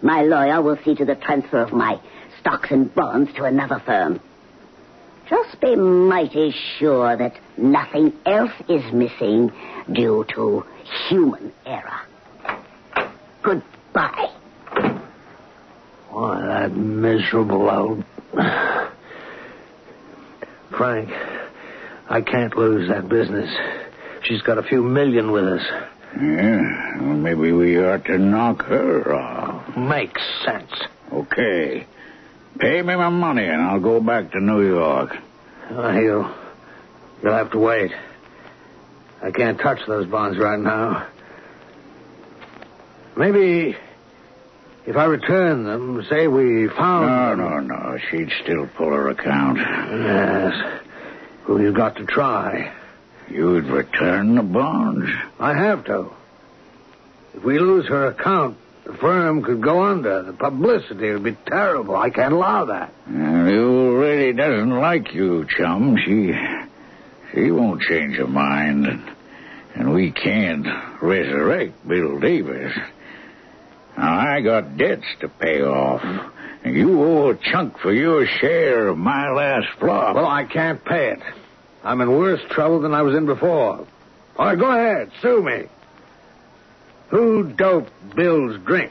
[0.02, 2.00] My lawyer will see to the transfer of my
[2.40, 4.20] stocks and bonds to another firm.
[5.28, 9.52] Just be mighty sure that nothing else is missing
[9.92, 10.64] due to
[11.08, 12.00] human error.
[13.42, 14.30] Goodbye.
[16.10, 18.04] Why, that miserable old.
[20.76, 21.10] Frank,
[22.08, 23.50] I can't lose that business.
[24.24, 25.62] She's got a few million with us.
[26.20, 29.76] Yeah, well, maybe we ought to knock her off.
[29.76, 30.70] Makes sense.
[31.12, 31.86] Okay.
[32.58, 35.16] Pay me my money and I'll go back to New York.
[35.70, 36.30] Uh, you'll,
[37.22, 37.92] you'll have to wait.
[39.22, 41.06] I can't touch those bonds right now.
[43.16, 43.76] Maybe
[44.86, 47.38] if I return them, say we found.
[47.38, 47.98] No, no, no.
[48.10, 49.58] She'd still pull her account.
[49.58, 50.80] Yes.
[51.48, 52.72] Well, you've got to try.
[53.28, 55.10] You'd return the bonds.
[55.40, 56.10] I have to.
[57.34, 60.22] If we lose her account, The firm could go under.
[60.22, 61.96] The publicity would be terrible.
[61.96, 62.92] I can't allow that.
[63.06, 65.96] And the old doesn't like you, chum.
[66.04, 66.34] She
[67.32, 68.86] she won't change her mind.
[68.86, 69.10] And,
[69.74, 70.66] and we can't
[71.00, 72.72] resurrect Bill Davis.
[73.96, 76.02] Now, I got debts to pay off.
[76.64, 80.16] And you owe a chunk for your share of my last flop.
[80.16, 81.20] Well, I can't pay it.
[81.82, 83.86] I'm in worse trouble than I was in before.
[84.36, 85.10] All right, go ahead.
[85.20, 85.66] Sue me.
[87.14, 88.90] Who doped Bill's drink?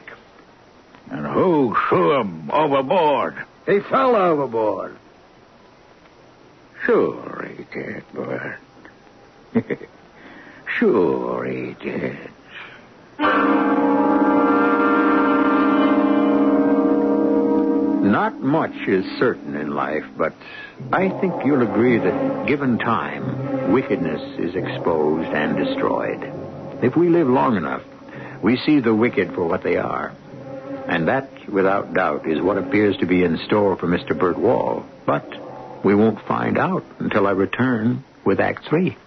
[1.10, 3.36] And who threw him overboard?
[3.66, 4.96] He fell overboard.
[6.86, 8.58] Sure he did, Bert.
[10.78, 12.16] sure he did.
[18.10, 20.32] Not much is certain in life, but
[20.94, 26.32] I think you'll agree that given time, wickedness is exposed and destroyed.
[26.82, 27.82] If we live long enough,
[28.44, 30.12] we see the wicked for what they are.
[30.86, 34.16] And that, without doubt, is what appears to be in store for Mr.
[34.16, 34.84] Burt Wall.
[35.06, 35.26] But
[35.82, 38.98] we won't find out until I return with Act Three.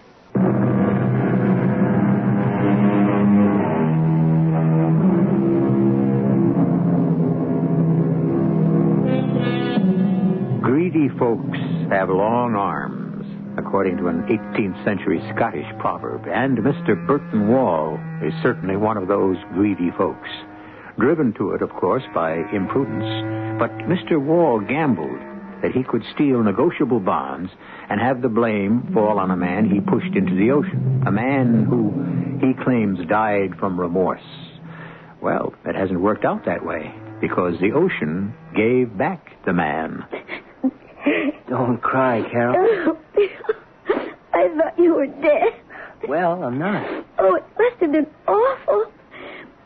[10.62, 11.58] Greedy folks
[11.90, 12.97] have long arms,
[13.58, 16.94] according to an 18th century Scottish proverb, and Mr.
[17.06, 20.28] Burton Wall is certainly one of those greedy folks.
[20.98, 24.20] Driven to it, of course, by imprudence, but Mr.
[24.20, 25.18] Wall gambled
[25.60, 27.50] that he could steal negotiable bonds
[27.90, 31.64] and have the blame fall on a man he pushed into the ocean, a man
[31.64, 34.22] who he claims died from remorse.
[35.20, 40.04] Well, it hasn't worked out that way because the ocean gave back the man.
[41.48, 42.98] Don't cry, Carol.
[44.32, 45.54] I thought you were dead.
[46.08, 47.04] Well, I'm not.
[47.18, 48.92] Oh, it must have been awful.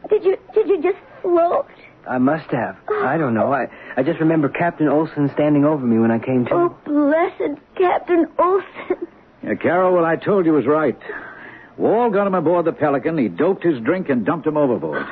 [0.09, 1.67] Did you did you just float?
[2.09, 2.77] I must have.
[2.89, 3.05] Oh.
[3.07, 3.53] I don't know.
[3.53, 3.67] I,
[3.97, 6.53] I just remember Captain Olson standing over me when I came to.
[6.53, 9.07] Oh, blessed Captain Olson.
[9.43, 10.99] Yeah, Carol, what I told you was right.
[11.77, 13.19] Wall got him aboard the Pelican.
[13.19, 15.05] He doped his drink and dumped him overboard.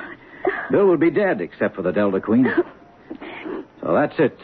[0.70, 2.46] Bill would be dead except for the Delta Queen.
[3.80, 4.38] So that's it.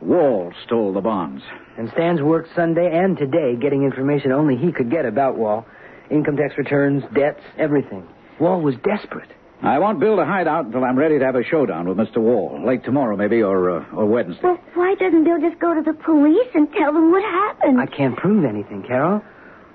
[0.00, 1.42] Wall stole the bonds.
[1.76, 5.66] And Stan's worked Sunday and today getting information only he could get about Wall.
[6.10, 8.06] Income tax returns, debts, everything.
[8.38, 9.28] Wall was desperate.
[9.60, 12.18] I want Bill to hide out until I'm ready to have a showdown with Mr.
[12.18, 12.64] Wall.
[12.64, 14.40] Late tomorrow, maybe, or, uh, or Wednesday.
[14.44, 17.80] Well, why doesn't Bill just go to the police and tell them what happened?
[17.80, 19.20] I can't prove anything, Carol.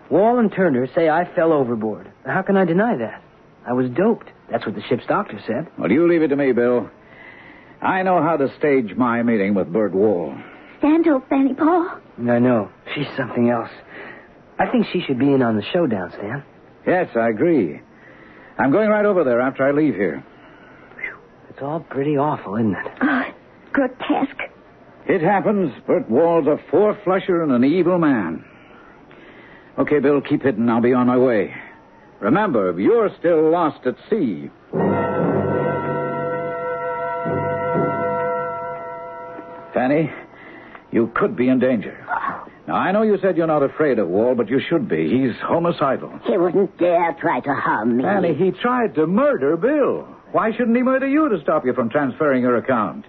[0.09, 2.09] Wall and Turner say I fell overboard.
[2.25, 3.21] How can I deny that?
[3.67, 4.29] I was doped.
[4.49, 5.67] That's what the ship's doctor said.
[5.77, 6.89] Well, you leave it to me, Bill.
[7.83, 10.35] I know how to stage my meeting with Bert Wall.
[10.79, 11.89] Stan told Fanny Paul.
[12.29, 12.69] I know.
[12.95, 13.69] She's something else.
[14.59, 16.43] I think she should be in on the showdown, Stan.
[16.87, 17.81] Yes, I agree.
[18.57, 20.23] I'm going right over there after I leave here.
[21.49, 22.87] It's all pretty awful, isn't it?
[23.01, 23.23] Oh,
[23.71, 24.41] grotesque.
[25.07, 25.73] It happens.
[25.85, 28.45] Bert Wall's a four-flusher and an evil man.
[29.77, 30.69] Okay, Bill, keep hidden.
[30.69, 31.53] I'll be on my way.
[32.19, 34.49] Remember, you're still lost at sea.
[39.93, 40.11] Fanny,
[40.91, 41.97] you could be in danger.
[42.67, 45.09] Now, I know you said you're not afraid of Wall, but you should be.
[45.09, 46.17] He's homicidal.
[46.25, 48.03] He wouldn't dare try to harm me.
[48.03, 50.07] Fanny, he tried to murder Bill.
[50.31, 53.05] Why shouldn't he murder you to stop you from transferring your account?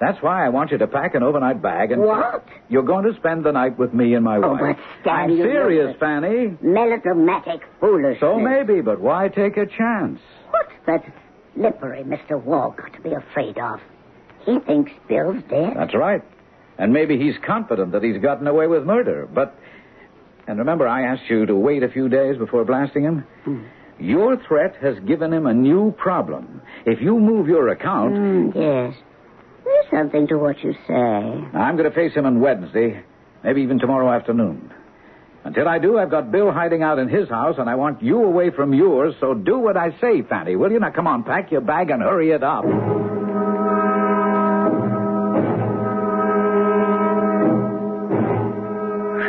[0.00, 2.02] That's why I want you to pack an overnight bag and.
[2.02, 2.44] What?
[2.68, 4.76] You're going to spend the night with me and my Oh, wife.
[4.76, 6.56] but Stan, I'm serious, Fanny.
[6.60, 8.18] Melodramatic foolishness.
[8.20, 10.18] So maybe, but why take a chance?
[10.50, 11.04] What's that
[11.54, 12.42] slippery Mr.
[12.42, 13.80] Wall got to be afraid of?
[14.44, 15.74] He thinks Bill's dead.
[15.76, 16.22] That's right.
[16.78, 19.28] And maybe he's confident that he's gotten away with murder.
[19.32, 19.54] But.
[20.46, 23.24] And remember, I asked you to wait a few days before blasting him?
[23.44, 23.62] Hmm.
[24.00, 26.60] Your threat has given him a new problem.
[26.84, 28.94] If you move your account, Mm, yes.
[29.64, 30.94] There's something to what you say.
[30.94, 33.04] I'm going to face him on Wednesday,
[33.44, 34.72] maybe even tomorrow afternoon.
[35.44, 38.24] Until I do, I've got Bill hiding out in his house, and I want you
[38.24, 40.80] away from yours, so do what I say, Fanny, will you?
[40.80, 42.64] Now, come on, pack your bag and hurry it up.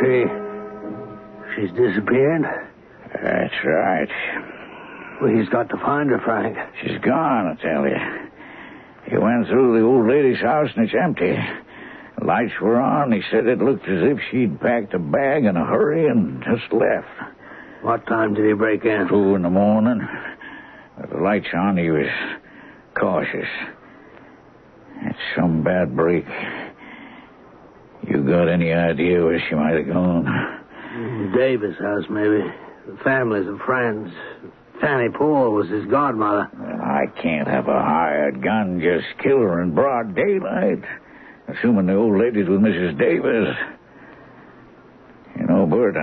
[0.04, 0.24] She.
[1.56, 2.42] She's disappeared?
[3.22, 4.08] That's right.
[5.20, 6.58] Well, he's got to find her, Frank.
[6.82, 7.96] She's gone, I tell you.
[9.08, 11.36] He went through the old lady's house and it's empty.
[12.18, 13.12] The lights were on.
[13.12, 16.72] He said it looked as if she'd packed a bag in a hurry and just
[16.72, 17.08] left.
[17.82, 19.08] What time did he break in?
[19.08, 20.06] Two in the morning.
[21.00, 22.08] With the lights on, he was
[22.98, 23.48] cautious.
[25.02, 26.24] It's some bad break.
[28.08, 30.26] You got any idea where she might have gone?
[30.94, 32.40] Mm, Davis' house, maybe.
[33.02, 34.10] Families and friends.
[34.80, 36.50] Fanny Paul was his godmother.
[36.58, 40.82] Well, I can't have a hired gun just kill her in broad daylight.
[41.48, 42.98] Assuming the old lady's with Mrs.
[42.98, 43.56] Davis.
[45.38, 45.96] You know, Bert,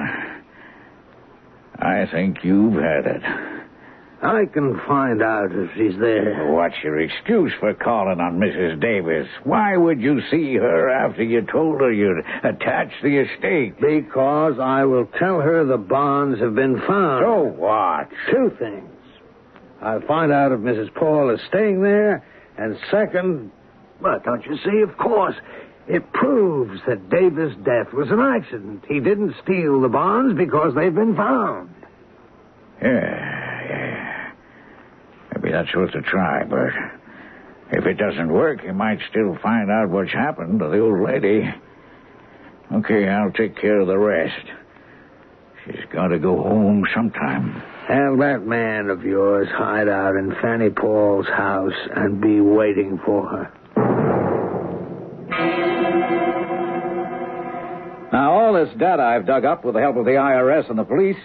[1.79, 3.21] I think you've had it.
[4.23, 6.51] I can find out if she's there.
[6.51, 8.79] What's your excuse for calling on Mrs.
[8.79, 9.27] Davis?
[9.43, 13.81] Why would you see her after you told her you'd attach the estate?
[13.81, 17.25] Because I will tell her the bonds have been found.
[17.25, 18.09] So what?
[18.29, 18.89] Two things.
[19.81, 20.93] I'll find out if Mrs.
[20.93, 22.23] Paul is staying there,
[22.57, 23.51] and second,
[24.01, 25.35] well, don't you see, of course,
[25.87, 28.85] it proves that Davis' death was an accident.
[28.87, 31.73] He didn't steal the bonds because they've been found.
[32.83, 33.40] Yeah, yeah.
[35.51, 36.73] Maybe that's worth a try, Bert.
[37.71, 41.53] If it doesn't work, you might still find out what's happened to the old lady.
[42.71, 44.45] Okay, I'll take care of the rest.
[45.65, 47.61] She's got to go home sometime.
[47.87, 53.27] Have that man of yours hide out in Fanny Paul's house and be waiting for
[53.27, 53.51] her.
[58.13, 60.85] Now, all this data I've dug up with the help of the IRS and the
[60.85, 61.19] police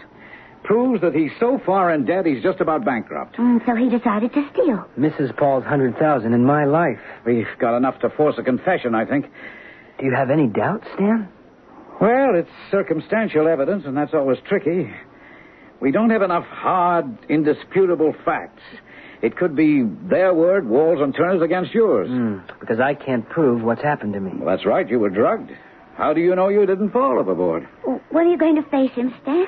[0.67, 3.39] proves that he's so far in debt he's just about bankrupt.
[3.39, 4.85] And so he decided to steal.
[4.99, 5.35] Mrs.
[5.37, 6.99] Paul's hundred thousand in my life.
[7.25, 9.27] We've got enough to force a confession, I think.
[9.99, 11.29] Do you have any doubts, Stan?
[12.01, 14.91] Well, it's circumstantial evidence, and that's always tricky.
[15.81, 18.63] We don't have enough hard, indisputable facts.
[19.23, 22.09] It could be their word, Walls and Turner's, against yours.
[22.09, 24.33] Hmm, because I can't prove what's happened to me.
[24.37, 24.87] Well, that's right.
[24.89, 25.51] You were drugged.
[25.97, 27.67] How do you know you didn't fall overboard?
[28.11, 29.47] What are you going to face him, Stan?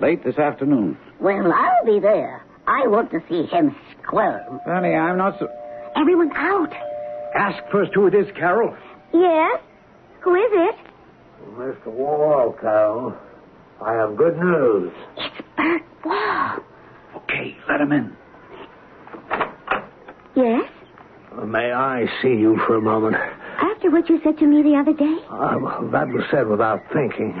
[0.00, 0.96] Late this afternoon.
[1.20, 2.42] Well, I'll be there.
[2.66, 4.60] I want to see him squirm.
[4.64, 5.48] Fanny, I'm not so.
[5.94, 6.72] Everyone out.
[7.36, 8.74] Ask first who it is, Carol.
[9.12, 9.60] Yes?
[10.20, 10.76] Who is it?
[11.50, 11.86] Mr.
[11.88, 13.14] Wall, Carol.
[13.84, 14.92] I have good news.
[15.18, 16.58] It's Bert Wall.
[17.16, 18.16] Okay, let him in.
[20.34, 20.70] Yes?
[21.44, 23.16] May I see you for a moment?
[23.16, 25.18] After what you said to me the other day?
[25.28, 27.34] Uh, that was said without thinking.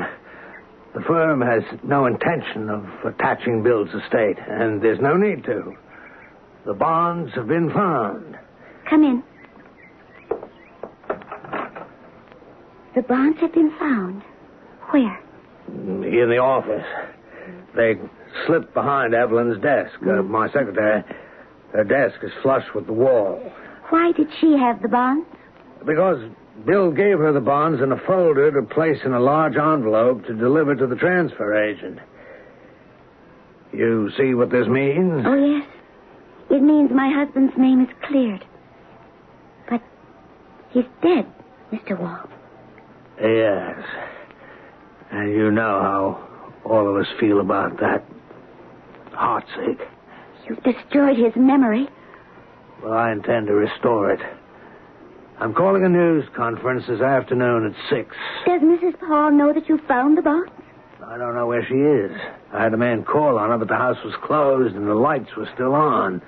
[0.94, 5.76] The firm has no intention of attaching Bill's estate, and there's no need to.
[6.66, 8.36] The bonds have been found.
[8.88, 9.22] Come in.
[12.94, 14.22] The bonds have been found.
[14.90, 15.18] Where?
[15.68, 16.86] In the office.
[17.76, 17.94] They
[18.46, 19.94] slipped behind Evelyn's desk.
[20.02, 21.04] Uh, my secretary,
[21.72, 23.40] her desk is flush with the wall.
[23.90, 25.26] Why did she have the bonds?
[25.86, 26.18] Because
[26.66, 30.34] Bill gave her the bonds in a folder to place in a large envelope to
[30.34, 31.98] deliver to the transfer agent.
[33.72, 35.24] You see what this means?
[35.26, 35.66] Oh, yes.
[36.50, 38.44] It means my husband's name is cleared.
[39.68, 39.80] But
[40.70, 41.26] he's dead,
[41.72, 41.98] Mr.
[41.98, 42.28] Wall.
[43.20, 43.78] Yes.
[45.12, 46.28] And you know how
[46.64, 48.04] all of us feel about that.
[49.12, 49.80] Heartsick.
[50.48, 51.88] You've destroyed his memory.
[52.82, 54.20] Well, I intend to restore it.
[55.40, 58.14] I'm calling a news conference this afternoon at six.
[58.46, 58.98] Does Mrs.
[59.00, 60.50] Paul know that you found the box?
[61.04, 62.12] I don't know where she is.
[62.52, 65.30] I had a man call on her, but the house was closed and the lights
[65.36, 66.20] were still on.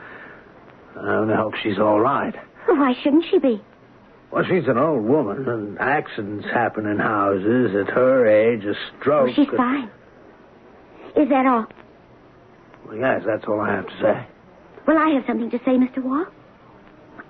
[0.96, 2.34] I only hope she's all right.
[2.66, 3.60] Why shouldn't she be?
[4.30, 7.74] Well, she's an old woman, and accidents happen in houses.
[7.76, 9.28] At her age, a stroke.
[9.30, 9.90] Oh, she's fine.
[11.16, 11.66] Is that all?
[12.86, 14.26] Well, yes, that's all I have to say.
[14.86, 16.02] Well, I have something to say, Mr.
[16.02, 16.24] Wall.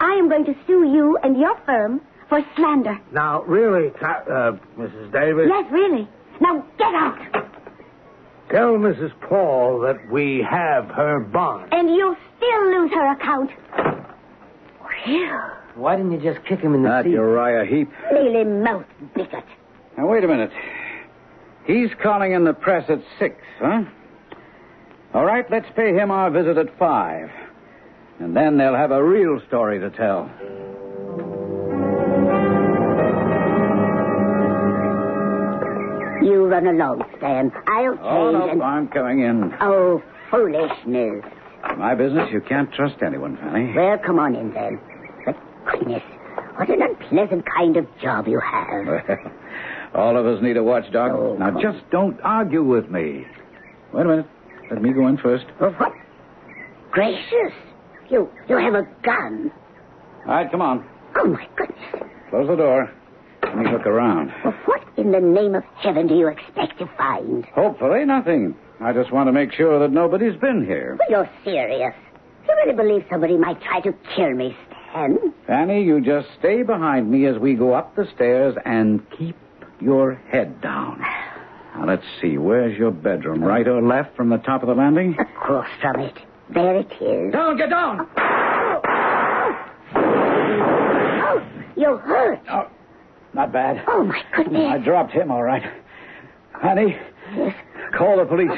[0.02, 2.98] I am going to sue you and your firm for slander.
[3.12, 5.12] Now, really, uh, Mrs.
[5.12, 6.08] Davis, Yes, really.
[6.40, 7.18] Now get out.
[8.50, 9.12] tell Mrs.
[9.28, 11.72] Paul that we have her bond.
[11.72, 13.50] And you'll still lose her account.
[15.04, 15.30] Phew.
[15.74, 17.12] Why didn't you just kick him in the That seat?
[17.12, 17.88] Uriah Heep.
[18.12, 18.84] Mealy mouth
[19.14, 19.44] bigot.
[19.96, 20.50] Now, wait a minute.
[21.64, 23.84] He's calling in the press at six, huh?
[25.14, 27.30] All right, let's pay him our visit at five.
[28.22, 30.30] And then they'll have a real story to tell.
[36.22, 37.50] You run along, Stan.
[37.66, 38.62] I'll change Oh, no, and...
[38.62, 39.52] I'm coming in.
[39.60, 40.00] Oh,
[40.30, 41.24] foolishness.
[41.76, 43.72] My business, you can't trust anyone, Fanny.
[43.74, 44.80] Well, come on in then.
[45.26, 45.36] But
[45.70, 46.02] goodness,
[46.56, 48.86] what an unpleasant kind of job you have.
[49.94, 51.10] All of us need a watchdog.
[51.12, 53.26] Oh, now, just don't argue with me.
[53.92, 54.26] Wait a minute.
[54.70, 55.44] Let me go in first.
[55.60, 55.92] Well, what?
[56.92, 57.52] Gracious.
[58.10, 59.50] You you have a gun.
[60.26, 60.86] All right, come on.
[61.16, 61.78] Oh, my goodness.
[62.30, 62.90] Close the door.
[63.42, 64.32] Let me look around.
[64.44, 67.44] Well, what in the name of heaven do you expect to find?
[67.54, 68.54] Hopefully, nothing.
[68.80, 70.96] I just want to make sure that nobody's been here.
[70.98, 71.94] Well, you're serious.
[72.48, 74.56] You really believe somebody might try to kill me,
[74.90, 75.34] Stan?
[75.46, 79.36] Fanny, you just stay behind me as we go up the stairs and keep
[79.80, 81.00] your head down.
[81.74, 82.38] Now, let's see.
[82.38, 83.42] Where's your bedroom?
[83.42, 85.16] Right or left from the top of the landing?
[85.18, 86.18] Across from it.
[86.54, 87.32] There it is.
[87.32, 88.06] Down, get down!
[88.16, 90.02] Oh, oh.
[91.24, 91.42] oh
[91.76, 92.40] you're hurt.
[92.50, 92.68] Oh,
[93.32, 93.82] not bad.
[93.88, 94.66] Oh, my goodness.
[94.70, 95.62] I dropped him, all right.
[96.52, 96.96] Honey,
[97.34, 97.54] Yes.
[97.96, 98.50] call the police.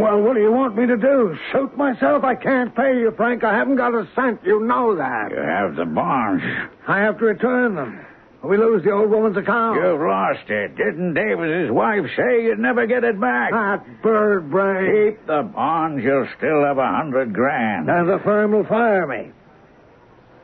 [0.00, 1.36] Well, what do you want me to do?
[1.52, 2.22] Shoot myself?
[2.22, 3.44] I can't pay you, Frank.
[3.44, 4.40] I haven't got a cent.
[4.44, 5.30] You know that.
[5.30, 6.42] You have the bonds.
[6.86, 8.04] I have to return them.
[8.46, 9.76] We lose the old woman's account.
[9.76, 10.76] You've lost it.
[10.76, 13.50] Didn't Davis's wife say you'd never get it back?
[13.50, 15.12] That bird brain.
[15.16, 17.88] Keep the bonds, you'll still have a hundred grand.
[17.90, 19.32] And the firm will fire me.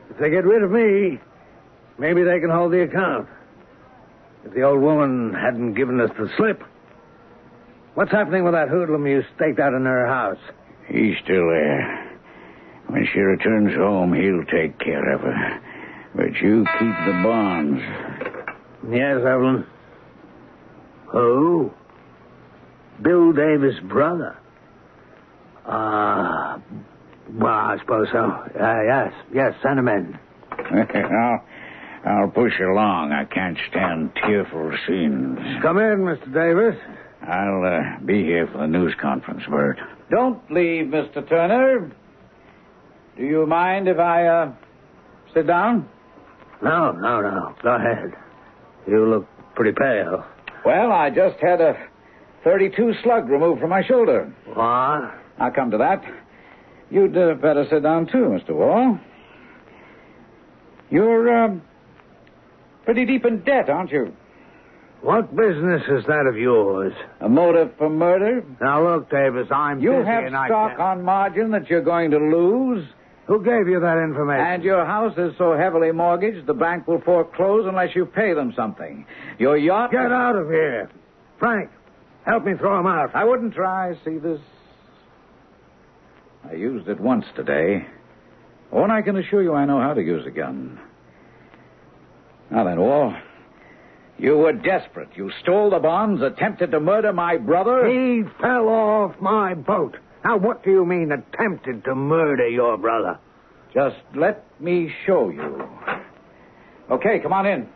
[0.09, 1.19] If they get rid of me,
[1.97, 3.27] maybe they can hold the account.
[4.45, 6.61] If the old woman hadn't given us the slip.
[7.93, 10.39] What's happening with that hoodlum you staked out in her house?
[10.87, 12.19] He's still there.
[12.87, 15.61] When she returns home, he'll take care of her.
[16.15, 17.81] But you keep the bonds.
[18.89, 19.65] Yes, Evelyn.
[21.07, 21.71] Who?
[23.01, 24.37] Bill Davis' brother.
[25.65, 26.61] Ah,
[27.31, 28.19] well, I suppose so.
[28.19, 30.19] Uh, yes, yes, send him in.
[30.51, 31.43] I'll,
[32.05, 33.11] I'll push along.
[33.11, 35.39] I can't stand tearful scenes.
[35.61, 36.33] Come in, Mr.
[36.33, 36.75] Davis.
[37.27, 39.79] I'll uh, be here for the news conference, Bert.
[40.11, 41.27] Don't leave, Mr.
[41.27, 41.91] Turner.
[43.17, 44.51] Do you mind if I, uh,
[45.33, 45.87] sit down?
[46.63, 47.55] No, no, no.
[47.61, 48.13] Go ahead.
[48.87, 50.25] You look pretty pale.
[50.65, 51.75] Well, I just had a
[52.43, 54.33] 32 slug removed from my shoulder.
[54.45, 54.57] What?
[55.39, 56.03] I'll come to that.
[56.89, 58.51] You'd uh, better sit down, too, Mr.
[58.51, 58.99] Wall.
[60.89, 61.61] You're, um,
[62.85, 64.13] pretty deep in debt, aren't you?
[65.01, 66.93] What business is that of yours?
[67.19, 68.43] A motive for murder?
[68.61, 71.81] Now, look, Davis, I'm You busy have and I stock can't- on margin that you're
[71.81, 72.85] going to lose,
[73.27, 74.45] Who gave you that information?
[74.45, 78.53] and your house is so heavily mortgaged the bank will foreclose unless you pay them
[78.55, 79.05] something.
[79.39, 79.91] Your yacht.
[79.91, 80.89] Get out of here.
[81.39, 81.69] Frank,
[82.25, 83.15] help me throw him out.
[83.15, 83.93] I wouldn't try.
[84.03, 84.39] See this?
[86.49, 87.85] I used it once today.
[88.71, 90.79] Oh, and I can assure you I know how to use a gun.
[92.51, 93.15] Now then, Wall.
[94.17, 95.09] You were desperate.
[95.15, 97.87] You stole the bonds, attempted to murder my brother.
[97.87, 99.97] He fell off my boat.
[100.23, 103.19] Now, what do you mean attempted to murder your brother?
[103.73, 105.67] Just let me show you.
[106.89, 107.67] Okay, come on in.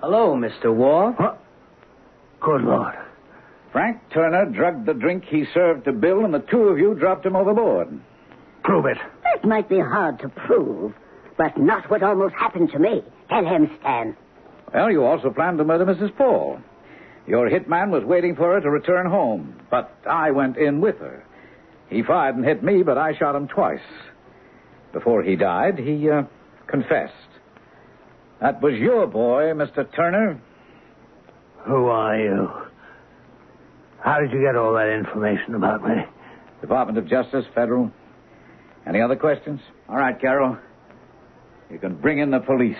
[0.00, 0.74] Hello, Mr.
[0.74, 1.12] Wall.
[1.12, 1.42] What?
[2.40, 2.94] Good Lord.
[3.72, 7.26] Frank Turner drugged the drink he served to Bill, and the two of you dropped
[7.26, 8.00] him overboard.
[8.64, 8.96] Prove it.
[9.24, 10.94] That might be hard to prove,
[11.36, 13.02] but not what almost happened to me.
[13.28, 14.16] Tell him, Stan.
[14.72, 16.16] Well, you also planned to murder Mrs.
[16.16, 16.60] Paul.
[17.26, 21.24] Your hitman was waiting for her to return home, but I went in with her.
[21.90, 23.80] He fired and hit me, but I shot him twice.
[24.92, 26.22] Before he died, he uh,
[26.66, 27.12] confessed.
[28.40, 29.90] That was your boy, Mr.
[29.94, 30.40] Turner.
[31.66, 32.50] Who are you?
[34.00, 35.94] How did you get all that information about me?
[36.60, 37.90] Department of Justice, Federal.
[38.86, 39.60] Any other questions?
[39.88, 40.56] All right, Carol.
[41.70, 42.76] You can bring in the police.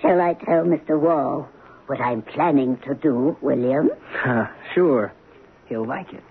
[0.00, 0.98] Shall I tell Mr.
[0.98, 1.48] Wall
[1.86, 3.90] what I'm planning to do, William?
[4.74, 5.12] sure.
[5.66, 6.22] He'll like it.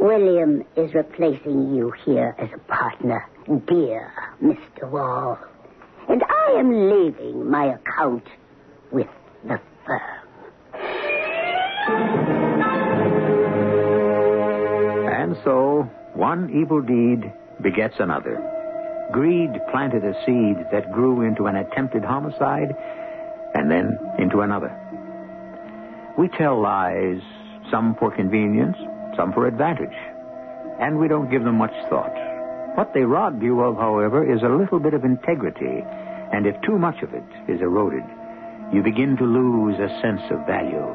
[0.00, 3.28] William is replacing you here as a partner,
[3.66, 4.88] dear Mr.
[4.88, 5.38] Wall.
[6.08, 8.24] And I am leaving my account
[8.92, 9.08] with
[9.44, 10.18] the firm.
[15.12, 17.32] And so, one evil deed
[17.62, 18.40] begets another.
[19.12, 22.74] Greed planted a seed that grew into an attempted homicide
[23.54, 24.74] and then into another.
[26.16, 27.20] We tell lies,
[27.70, 28.76] some for convenience,
[29.18, 29.96] some for advantage,
[30.80, 32.14] and we don't give them much thought.
[32.76, 35.82] What they rob you of, however, is a little bit of integrity,
[36.32, 38.04] and if too much of it is eroded,
[38.72, 40.86] you begin to lose a sense of value.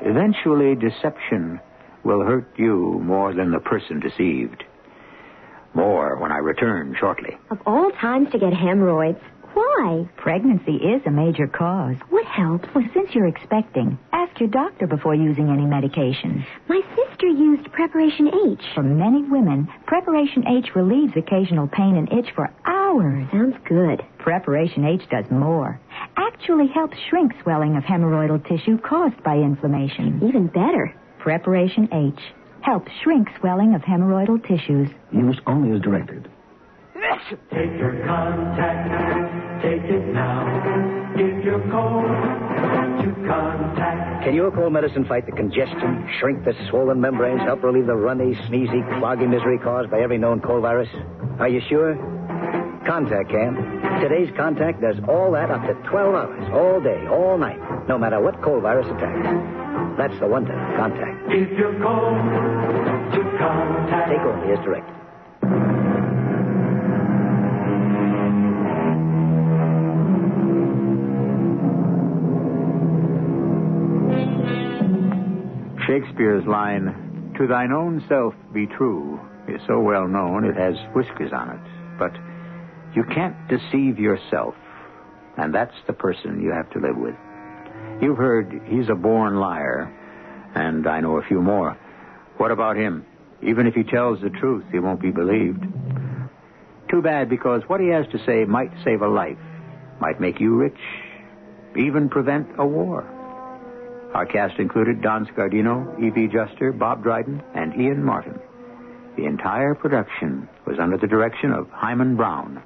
[0.00, 1.60] Eventually, deception
[2.02, 4.64] will hurt you more than the person deceived.
[5.72, 7.38] More when I return shortly.
[7.50, 9.20] Of all times to get hemorrhoids,
[9.54, 10.08] why?
[10.16, 11.96] Pregnancy is a major cause.
[12.10, 12.68] What helps?
[12.74, 16.44] Well, since you're expecting, ask your doctor before using any medications.
[16.68, 18.60] My sister used Preparation H.
[18.74, 23.26] For many women, Preparation H relieves occasional pain and itch for hours.
[23.30, 24.02] Sounds good.
[24.18, 25.80] Preparation H does more.
[26.16, 30.20] Actually helps shrink swelling of hemorrhoidal tissue caused by inflammation.
[30.26, 30.94] Even better.
[31.18, 32.20] Preparation H
[32.62, 34.88] helps shrink swelling of hemorrhoidal tissues.
[35.12, 36.28] Use only as directed.
[37.02, 40.46] Take your Contac, take it now.
[41.16, 42.06] Give your code
[43.02, 44.24] to Contac.
[44.24, 48.34] Can your cold medicine fight the congestion, shrink the swollen membranes, help relieve the runny,
[48.46, 50.88] sneezy, cloggy misery caused by every known cold virus?
[51.40, 51.96] Are you sure?
[52.86, 53.54] Contac can.
[54.00, 57.58] Today's Contac does all that up to 12 hours, all day, all night.
[57.88, 59.98] no matter what cold virus attacks.
[59.98, 61.34] That's the wonder to Contac.
[61.34, 62.14] If you're cold
[63.10, 64.08] to Contac.
[64.08, 65.01] Take only as directed.
[75.92, 81.32] Shakespeare's line, To thine own self be true, is so well known it has whiskers
[81.34, 81.98] on it.
[81.98, 82.12] But
[82.96, 84.54] you can't deceive yourself,
[85.36, 87.14] and that's the person you have to live with.
[88.00, 89.92] You've heard he's a born liar,
[90.54, 91.76] and I know a few more.
[92.38, 93.04] What about him?
[93.42, 95.62] Even if he tells the truth, he won't be believed.
[96.90, 99.36] Too bad, because what he has to say might save a life,
[100.00, 100.80] might make you rich,
[101.76, 103.06] even prevent a war.
[104.14, 108.38] Our cast included Don Scardino, Evie Juster, Bob Dryden, and Ian Martin.
[109.16, 112.62] The entire production was under the direction of Himan Brown.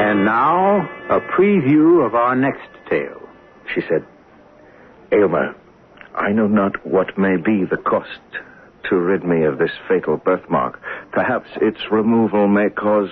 [0.00, 0.80] And now,
[1.10, 3.20] a preview of our next tale.
[3.74, 4.06] She said,
[5.12, 5.54] Aylmer,
[6.14, 8.20] I know not what may be the cost
[8.88, 10.80] to rid me of this fatal birthmark.
[11.12, 13.10] Perhaps its removal may cause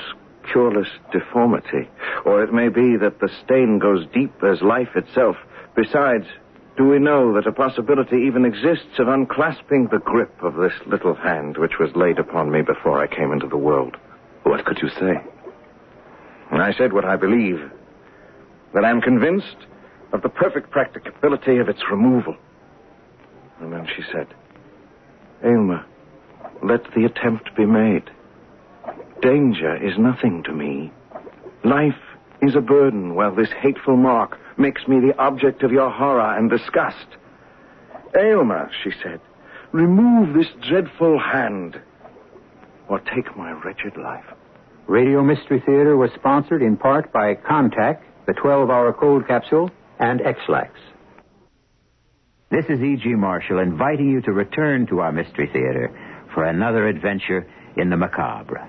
[0.52, 1.88] cureless deformity,
[2.24, 5.36] or it may be that the stain goes deep as life itself.
[5.74, 6.26] Besides,
[6.76, 11.14] do we know that a possibility even exists of unclasping the grip of this little
[11.14, 13.96] hand which was laid upon me before I came into the world?
[14.42, 15.14] What could you say?
[16.66, 17.60] I said what I believe.
[18.74, 19.56] That I'm convinced
[20.12, 22.36] of the perfect practicability of its removal.
[23.60, 24.26] And then she said,
[25.44, 25.84] Aylmer,
[26.62, 28.10] let the attempt be made.
[29.22, 30.92] Danger is nothing to me.
[31.64, 31.94] Life
[32.42, 36.50] is a burden, while this hateful mark makes me the object of your horror and
[36.50, 37.06] disgust.
[38.18, 39.20] Aylmer, she said,
[39.72, 41.80] remove this dreadful hand,
[42.88, 44.24] or take my wretched life.
[44.86, 50.20] Radio Mystery Theater was sponsored in part by Contac, the 12 hour cold capsule, and
[50.20, 50.72] Ex-Lax.
[52.50, 53.08] This is E.G.
[53.14, 55.90] Marshall inviting you to return to our Mystery Theater
[56.32, 57.46] for another adventure
[57.76, 58.68] in the macabre.